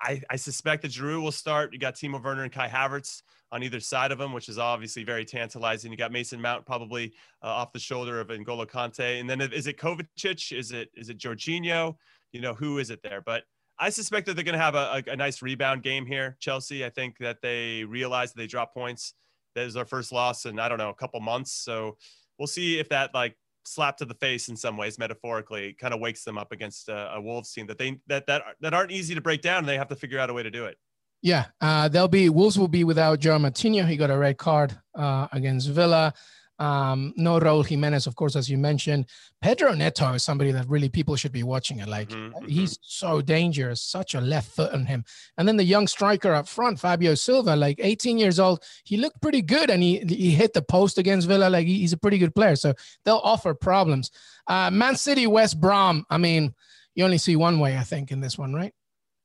I, 0.00 0.22
I 0.30 0.36
suspect 0.36 0.82
that 0.82 0.92
Giroud 0.92 1.22
will 1.22 1.32
start. 1.32 1.72
You 1.72 1.78
got 1.78 1.94
Timo 1.94 2.22
Werner 2.22 2.44
and 2.44 2.52
Kai 2.52 2.68
Havertz 2.68 3.22
on 3.50 3.62
either 3.62 3.80
side 3.80 4.12
of 4.12 4.20
him, 4.20 4.32
which 4.32 4.48
is 4.48 4.58
obviously 4.58 5.04
very 5.04 5.24
tantalizing. 5.24 5.90
You 5.90 5.96
got 5.96 6.12
Mason 6.12 6.40
Mount 6.40 6.66
probably 6.66 7.12
uh, 7.42 7.46
off 7.46 7.72
the 7.72 7.78
shoulder 7.78 8.20
of 8.20 8.28
N'Golo 8.28 8.66
Kante, 8.66 9.20
and 9.20 9.28
then 9.28 9.40
is 9.40 9.66
it 9.66 9.78
Kovacic? 9.78 10.56
Is 10.56 10.72
it 10.72 10.90
is 10.94 11.08
it 11.08 11.18
Jorginho? 11.18 11.96
You 12.32 12.40
know 12.40 12.54
who 12.54 12.78
is 12.78 12.90
it 12.90 13.02
there? 13.02 13.22
But 13.24 13.44
I 13.78 13.90
suspect 13.90 14.26
that 14.26 14.34
they're 14.34 14.44
going 14.44 14.58
to 14.58 14.64
have 14.64 14.74
a, 14.74 15.02
a, 15.06 15.12
a, 15.12 15.16
nice 15.16 15.40
rebound 15.40 15.84
game 15.84 16.04
here. 16.04 16.36
Chelsea, 16.40 16.84
I 16.84 16.90
think 16.90 17.16
that 17.18 17.40
they 17.42 17.84
realize 17.84 18.32
that 18.32 18.38
they 18.38 18.48
drop 18.48 18.74
points. 18.74 19.14
That 19.54 19.66
is 19.66 19.74
their 19.74 19.84
first 19.84 20.12
loss 20.12 20.46
in 20.46 20.58
I 20.58 20.68
don't 20.68 20.78
know 20.78 20.90
a 20.90 20.94
couple 20.94 21.20
months. 21.20 21.52
So 21.52 21.96
we'll 22.38 22.46
see 22.48 22.78
if 22.78 22.88
that 22.90 23.14
like 23.14 23.36
slap 23.68 23.96
to 23.98 24.04
the 24.04 24.14
face 24.14 24.48
in 24.48 24.56
some 24.56 24.76
ways, 24.76 24.98
metaphorically, 24.98 25.74
kind 25.74 25.94
of 25.94 26.00
wakes 26.00 26.24
them 26.24 26.38
up 26.38 26.52
against 26.52 26.88
a, 26.88 27.14
a 27.14 27.20
Wolves 27.20 27.52
team 27.52 27.66
that 27.66 27.78
they 27.78 27.98
that 28.06 28.26
that 28.26 28.42
that 28.60 28.74
aren't 28.74 28.90
easy 28.90 29.14
to 29.14 29.20
break 29.20 29.42
down. 29.42 29.58
and 29.58 29.68
They 29.68 29.76
have 29.76 29.88
to 29.88 29.96
figure 29.96 30.18
out 30.18 30.30
a 30.30 30.34
way 30.34 30.42
to 30.42 30.50
do 30.50 30.64
it. 30.64 30.76
Yeah, 31.22 31.46
uh, 31.60 31.88
they'll 31.88 32.08
be 32.08 32.28
Wolves 32.28 32.58
will 32.58 32.68
be 32.68 32.84
without 32.84 33.20
João 33.20 33.40
Moutinho. 33.40 33.86
He 33.86 33.96
got 33.96 34.10
a 34.10 34.18
red 34.18 34.38
card 34.38 34.76
uh, 34.94 35.28
against 35.32 35.68
Villa. 35.68 36.14
Um, 36.58 37.12
no 37.16 37.38
Raul 37.38 37.66
Jimenez, 37.66 38.06
of 38.06 38.16
course, 38.16 38.34
as 38.34 38.50
you 38.50 38.58
mentioned. 38.58 39.06
Pedro 39.40 39.74
Neto 39.74 40.12
is 40.14 40.22
somebody 40.24 40.50
that 40.52 40.68
really 40.68 40.88
people 40.88 41.14
should 41.14 41.32
be 41.32 41.44
watching 41.44 41.78
it. 41.78 41.88
Like 41.88 42.08
mm-hmm, 42.08 42.46
he's 42.46 42.74
mm-hmm. 42.74 42.82
so 42.82 43.20
dangerous, 43.20 43.80
such 43.80 44.14
a 44.14 44.20
left 44.20 44.50
foot 44.50 44.72
on 44.72 44.86
him. 44.86 45.04
And 45.36 45.46
then 45.46 45.56
the 45.56 45.64
young 45.64 45.86
striker 45.86 46.34
up 46.34 46.48
front, 46.48 46.80
Fabio 46.80 47.14
Silva, 47.14 47.54
like 47.54 47.78
18 47.80 48.18
years 48.18 48.40
old, 48.40 48.64
he 48.84 48.96
looked 48.96 49.22
pretty 49.22 49.42
good 49.42 49.70
and 49.70 49.82
he 49.82 49.98
he 50.00 50.30
hit 50.30 50.52
the 50.52 50.62
post 50.62 50.98
against 50.98 51.28
Villa. 51.28 51.48
Like 51.48 51.66
he's 51.66 51.92
a 51.92 51.98
pretty 51.98 52.18
good 52.18 52.34
player. 52.34 52.56
So 52.56 52.74
they'll 53.04 53.20
offer 53.22 53.54
problems. 53.54 54.10
Uh, 54.46 54.70
Man 54.70 54.96
City, 54.96 55.26
West 55.26 55.60
Brom. 55.60 56.04
I 56.10 56.18
mean, 56.18 56.54
you 56.94 57.04
only 57.04 57.18
see 57.18 57.36
one 57.36 57.60
way, 57.60 57.76
I 57.76 57.84
think, 57.84 58.10
in 58.10 58.20
this 58.20 58.36
one, 58.36 58.52
right? 58.52 58.74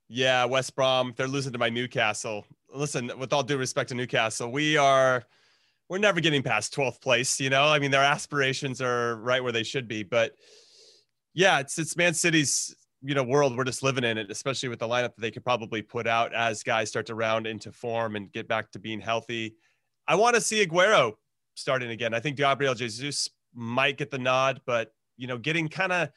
Yeah, 0.07 0.45
West 0.45 0.75
Brom. 0.75 1.13
They're 1.17 1.27
losing 1.27 1.53
to 1.53 1.57
my 1.57 1.69
Newcastle. 1.69 2.45
Listen, 2.71 3.11
with 3.17 3.33
all 3.33 3.41
due 3.41 3.57
respect 3.57 3.89
to 3.89 3.95
Newcastle, 3.95 4.51
we 4.51 4.77
are 4.77 5.23
we're 5.89 5.97
never 5.97 6.19
getting 6.19 6.43
past 6.43 6.73
12th 6.75 7.01
place. 7.01 7.39
You 7.39 7.49
know, 7.49 7.65
I 7.65 7.79
mean, 7.79 7.91
their 7.91 8.03
aspirations 8.03 8.81
are 8.81 9.17
right 9.17 9.43
where 9.43 9.51
they 9.51 9.63
should 9.63 9.87
be. 9.87 10.03
But 10.03 10.33
yeah, 11.33 11.59
it's 11.59 11.77
it's 11.77 11.97
Man 11.97 12.13
City's 12.13 12.75
you 13.01 13.15
know 13.15 13.23
world 13.23 13.57
we're 13.57 13.65
just 13.65 13.83
living 13.83 14.03
in 14.03 14.17
it, 14.17 14.31
especially 14.31 14.69
with 14.69 14.79
the 14.79 14.87
lineup 14.87 15.15
that 15.15 15.19
they 15.19 15.31
could 15.31 15.43
probably 15.43 15.81
put 15.81 16.07
out 16.07 16.33
as 16.33 16.63
guys 16.63 16.89
start 16.89 17.05
to 17.07 17.15
round 17.15 17.47
into 17.47 17.71
form 17.71 18.15
and 18.15 18.31
get 18.31 18.47
back 18.47 18.71
to 18.71 18.79
being 18.79 19.01
healthy. 19.01 19.55
I 20.07 20.15
want 20.15 20.35
to 20.35 20.41
see 20.41 20.65
Aguero 20.65 21.13
starting 21.55 21.91
again. 21.91 22.13
I 22.13 22.19
think 22.19 22.37
Gabriel 22.37 22.75
Jesus 22.75 23.29
might 23.53 23.97
get 23.97 24.11
the 24.11 24.17
nod, 24.17 24.61
but 24.65 24.93
you 25.17 25.27
know, 25.27 25.37
getting 25.37 25.67
kind 25.67 25.91
of 25.91 26.09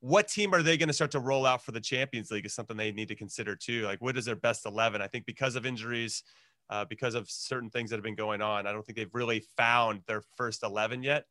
what 0.00 0.26
team 0.26 0.52
are 0.52 0.62
they 0.62 0.76
going 0.76 0.88
to 0.88 0.92
start 0.92 1.12
to 1.12 1.20
roll 1.20 1.46
out 1.46 1.64
for 1.64 1.70
the 1.70 1.80
Champions 1.80 2.30
League 2.30 2.44
is 2.44 2.52
something 2.52 2.76
they 2.76 2.90
need 2.90 3.08
to 3.08 3.14
consider 3.14 3.54
too. 3.54 3.82
Like, 3.82 4.02
what 4.02 4.16
is 4.16 4.24
their 4.24 4.36
best 4.36 4.66
11? 4.66 5.00
I 5.00 5.06
think 5.06 5.26
because 5.26 5.54
of 5.54 5.64
injuries, 5.64 6.24
uh, 6.72 6.86
because 6.86 7.14
of 7.14 7.28
certain 7.28 7.68
things 7.68 7.90
that 7.90 7.96
have 7.96 8.02
been 8.02 8.14
going 8.14 8.40
on, 8.40 8.66
I 8.66 8.72
don't 8.72 8.84
think 8.84 8.96
they've 8.96 9.14
really 9.14 9.44
found 9.58 10.00
their 10.06 10.22
first 10.38 10.62
11 10.62 11.02
yet. 11.02 11.26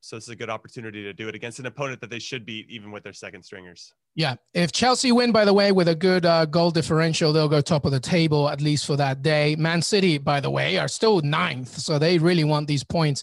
So 0.00 0.16
this 0.16 0.24
is 0.24 0.30
a 0.30 0.36
good 0.36 0.48
opportunity 0.48 1.02
to 1.02 1.12
do 1.12 1.28
it 1.28 1.34
against 1.34 1.58
an 1.58 1.66
opponent 1.66 2.00
that 2.00 2.08
they 2.08 2.18
should 2.18 2.46
beat, 2.46 2.70
even 2.70 2.90
with 2.90 3.02
their 3.02 3.12
second 3.12 3.42
stringers. 3.42 3.92
Yeah. 4.14 4.36
If 4.54 4.72
Chelsea 4.72 5.12
win, 5.12 5.32
by 5.32 5.44
the 5.44 5.52
way, 5.52 5.70
with 5.70 5.88
a 5.88 5.94
good 5.94 6.24
uh, 6.24 6.46
goal 6.46 6.70
differential, 6.70 7.30
they'll 7.30 7.48
go 7.48 7.60
top 7.60 7.84
of 7.84 7.92
the 7.92 8.00
table 8.00 8.48
at 8.48 8.62
least 8.62 8.86
for 8.86 8.96
that 8.96 9.20
day. 9.20 9.54
Man 9.56 9.82
City, 9.82 10.16
by 10.16 10.40
the 10.40 10.48
way, 10.48 10.78
are 10.78 10.88
still 10.88 11.20
ninth. 11.20 11.76
So 11.76 11.98
they 11.98 12.16
really 12.16 12.44
want 12.44 12.66
these 12.66 12.84
points 12.84 13.22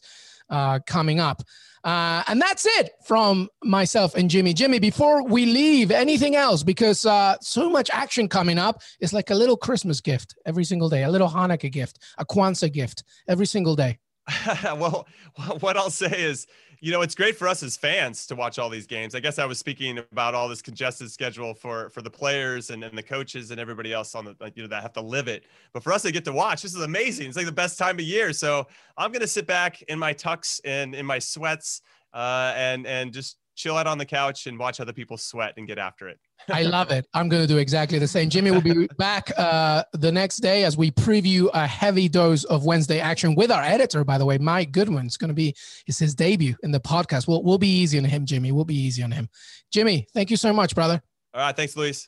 uh, 0.51 0.77
coming 0.85 1.19
up. 1.19 1.41
Uh, 1.83 2.23
and 2.27 2.41
that's 2.41 2.65
it 2.65 2.91
from 3.05 3.49
myself 3.63 4.15
and 4.15 4.29
Jimmy. 4.29 4.53
Jimmy, 4.53 4.79
before 4.79 5.23
we 5.23 5.45
leave, 5.45 5.91
anything 5.91 6.35
else? 6.35 6.63
Because 6.63 7.05
uh, 7.05 7.35
so 7.41 7.69
much 7.69 7.89
action 7.91 8.29
coming 8.29 8.57
up. 8.57 8.81
It's 8.99 9.13
like 9.13 9.29
a 9.31 9.35
little 9.35 9.57
Christmas 9.57 9.99
gift 9.99 10.35
every 10.45 10.63
single 10.63 10.89
day, 10.89 11.03
a 11.03 11.09
little 11.09 11.29
Hanukkah 11.29 11.71
gift, 11.71 11.99
a 12.17 12.25
Kwanzaa 12.25 12.71
gift 12.71 13.03
every 13.27 13.45
single 13.45 13.75
day. 13.75 13.99
well, 14.63 15.07
what 15.59 15.75
I'll 15.77 15.89
say 15.89 16.23
is, 16.23 16.47
you 16.83 16.91
know, 16.91 17.01
it's 17.01 17.15
great 17.15 17.37
for 17.37 17.47
us 17.47 17.63
as 17.63 17.77
fans 17.77 18.27
to 18.27 18.35
watch 18.35 18.59
all 18.59 18.69
these 18.69 18.85
games. 18.85 19.15
I 19.15 19.21
guess 19.21 19.39
I 19.39 19.45
was 19.45 19.57
speaking 19.57 19.99
about 19.99 20.35
all 20.35 20.49
this 20.49 20.61
congested 20.61 21.09
schedule 21.09 21.53
for 21.53 21.89
for 21.91 22.01
the 22.01 22.09
players 22.09 22.71
and, 22.71 22.83
and 22.83 22.97
the 22.97 23.01
coaches 23.01 23.51
and 23.51 23.59
everybody 23.59 23.93
else 23.93 24.15
on 24.15 24.25
the 24.25 24.35
you 24.53 24.63
know 24.63 24.67
that 24.67 24.81
have 24.81 24.91
to 24.93 25.01
live 25.01 25.29
it. 25.29 25.45
But 25.71 25.81
for 25.81 25.93
us 25.93 26.01
to 26.01 26.11
get 26.11 26.25
to 26.25 26.33
watch, 26.33 26.61
this 26.61 26.75
is 26.75 26.81
amazing. 26.81 27.27
It's 27.27 27.37
like 27.37 27.45
the 27.45 27.53
best 27.53 27.79
time 27.79 27.95
of 27.99 28.01
year. 28.01 28.33
So 28.33 28.67
I'm 28.97 29.13
gonna 29.13 29.27
sit 29.27 29.47
back 29.47 29.81
in 29.83 29.97
my 29.97 30.13
tux 30.13 30.59
and 30.65 30.93
in 30.93 31.05
my 31.05 31.19
sweats 31.19 31.83
uh, 32.13 32.51
and 32.53 32.85
and 32.85 33.13
just 33.13 33.37
chill 33.55 33.77
out 33.77 33.87
on 33.87 33.97
the 33.97 34.05
couch 34.05 34.47
and 34.47 34.57
watch 34.57 34.79
other 34.79 34.93
people 34.93 35.17
sweat 35.17 35.53
and 35.57 35.67
get 35.67 35.77
after 35.77 36.07
it. 36.07 36.19
I 36.49 36.63
love 36.63 36.91
it. 36.91 37.07
I'm 37.13 37.29
going 37.29 37.41
to 37.41 37.47
do 37.47 37.57
exactly 37.57 37.99
the 37.99 38.07
same. 38.07 38.29
Jimmy 38.29 38.51
will 38.51 38.61
be 38.61 38.87
back 38.97 39.31
uh, 39.37 39.83
the 39.93 40.11
next 40.11 40.37
day 40.37 40.63
as 40.63 40.77
we 40.77 40.91
preview 40.91 41.49
a 41.53 41.67
heavy 41.67 42.09
dose 42.09 42.43
of 42.45 42.65
Wednesday 42.65 42.99
action 42.99 43.35
with 43.35 43.51
our 43.51 43.61
editor, 43.61 44.03
by 44.03 44.17
the 44.17 44.25
way, 44.25 44.37
Mike 44.37 44.71
Goodwin. 44.71 45.05
It's 45.05 45.17
going 45.17 45.29
to 45.29 45.35
be 45.35 45.55
it's 45.87 45.99
his 45.99 46.15
debut 46.15 46.55
in 46.63 46.71
the 46.71 46.79
podcast. 46.79 47.27
We'll, 47.27 47.43
we'll 47.43 47.57
be 47.57 47.67
easy 47.81 47.97
on 47.97 48.05
him, 48.05 48.25
Jimmy. 48.25 48.51
We'll 48.51 48.65
be 48.65 48.75
easy 48.75 49.03
on 49.03 49.11
him. 49.11 49.29
Jimmy, 49.71 50.07
thank 50.13 50.31
you 50.31 50.37
so 50.37 50.53
much, 50.53 50.75
brother. 50.75 51.01
All 51.33 51.41
right. 51.41 51.55
Thanks, 51.55 51.75
Luis. 51.75 52.07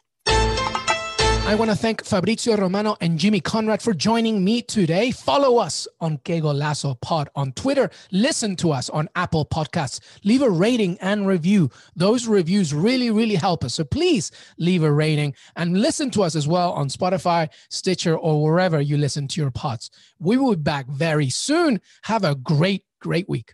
I 1.48 1.54
want 1.54 1.70
to 1.70 1.78
thank 1.78 2.04
Fabrizio 2.04 2.58
Romano 2.58 2.98
and 3.02 3.20
Jimmy 3.20 3.40
Conrad 3.40 3.80
for 3.80 3.94
joining 3.94 4.44
me 4.44 4.64
today. 4.64 5.12
Follow 5.12 5.58
us 5.60 5.88
on 6.02 6.18
Que 6.26 6.42
Golazo 6.42 7.00
Pod 7.02 7.30
on 7.36 7.52
Twitter. 7.52 7.92
Listen 8.12 8.56
to 8.56 8.72
us 8.72 8.90
on 8.90 9.08
Apple 9.16 9.46
Podcasts. 9.46 10.00
Leave 10.24 10.42
a 10.42 10.50
rating 10.50 10.98
and 11.02 11.28
review. 11.28 11.70
Those 11.96 12.26
reviews 12.26 12.74
really, 12.74 13.12
really 13.12 13.36
help 13.36 13.64
us. 13.64 13.76
So 13.76 13.84
please 13.84 14.32
leave 14.58 14.82
a 14.82 14.92
rating 14.92 15.36
and 15.56 15.80
listen 15.80 16.10
to 16.12 16.24
us 16.24 16.36
as 16.36 16.48
well 16.48 16.72
on 16.74 16.88
Spotify, 16.90 17.48
Stitcher, 17.70 18.18
or 18.18 18.42
wherever 18.42 18.82
you 18.82 18.98
listen 18.98 19.28
to 19.28 19.40
your 19.40 19.52
pods. 19.52 19.92
We 20.18 20.38
will 20.38 20.56
be 20.56 20.64
back 20.64 20.88
very 20.88 21.30
soon. 21.30 21.80
Have 22.06 22.24
a 22.24 22.34
great, 22.34 22.86
great 23.00 23.30
week. 23.30 23.54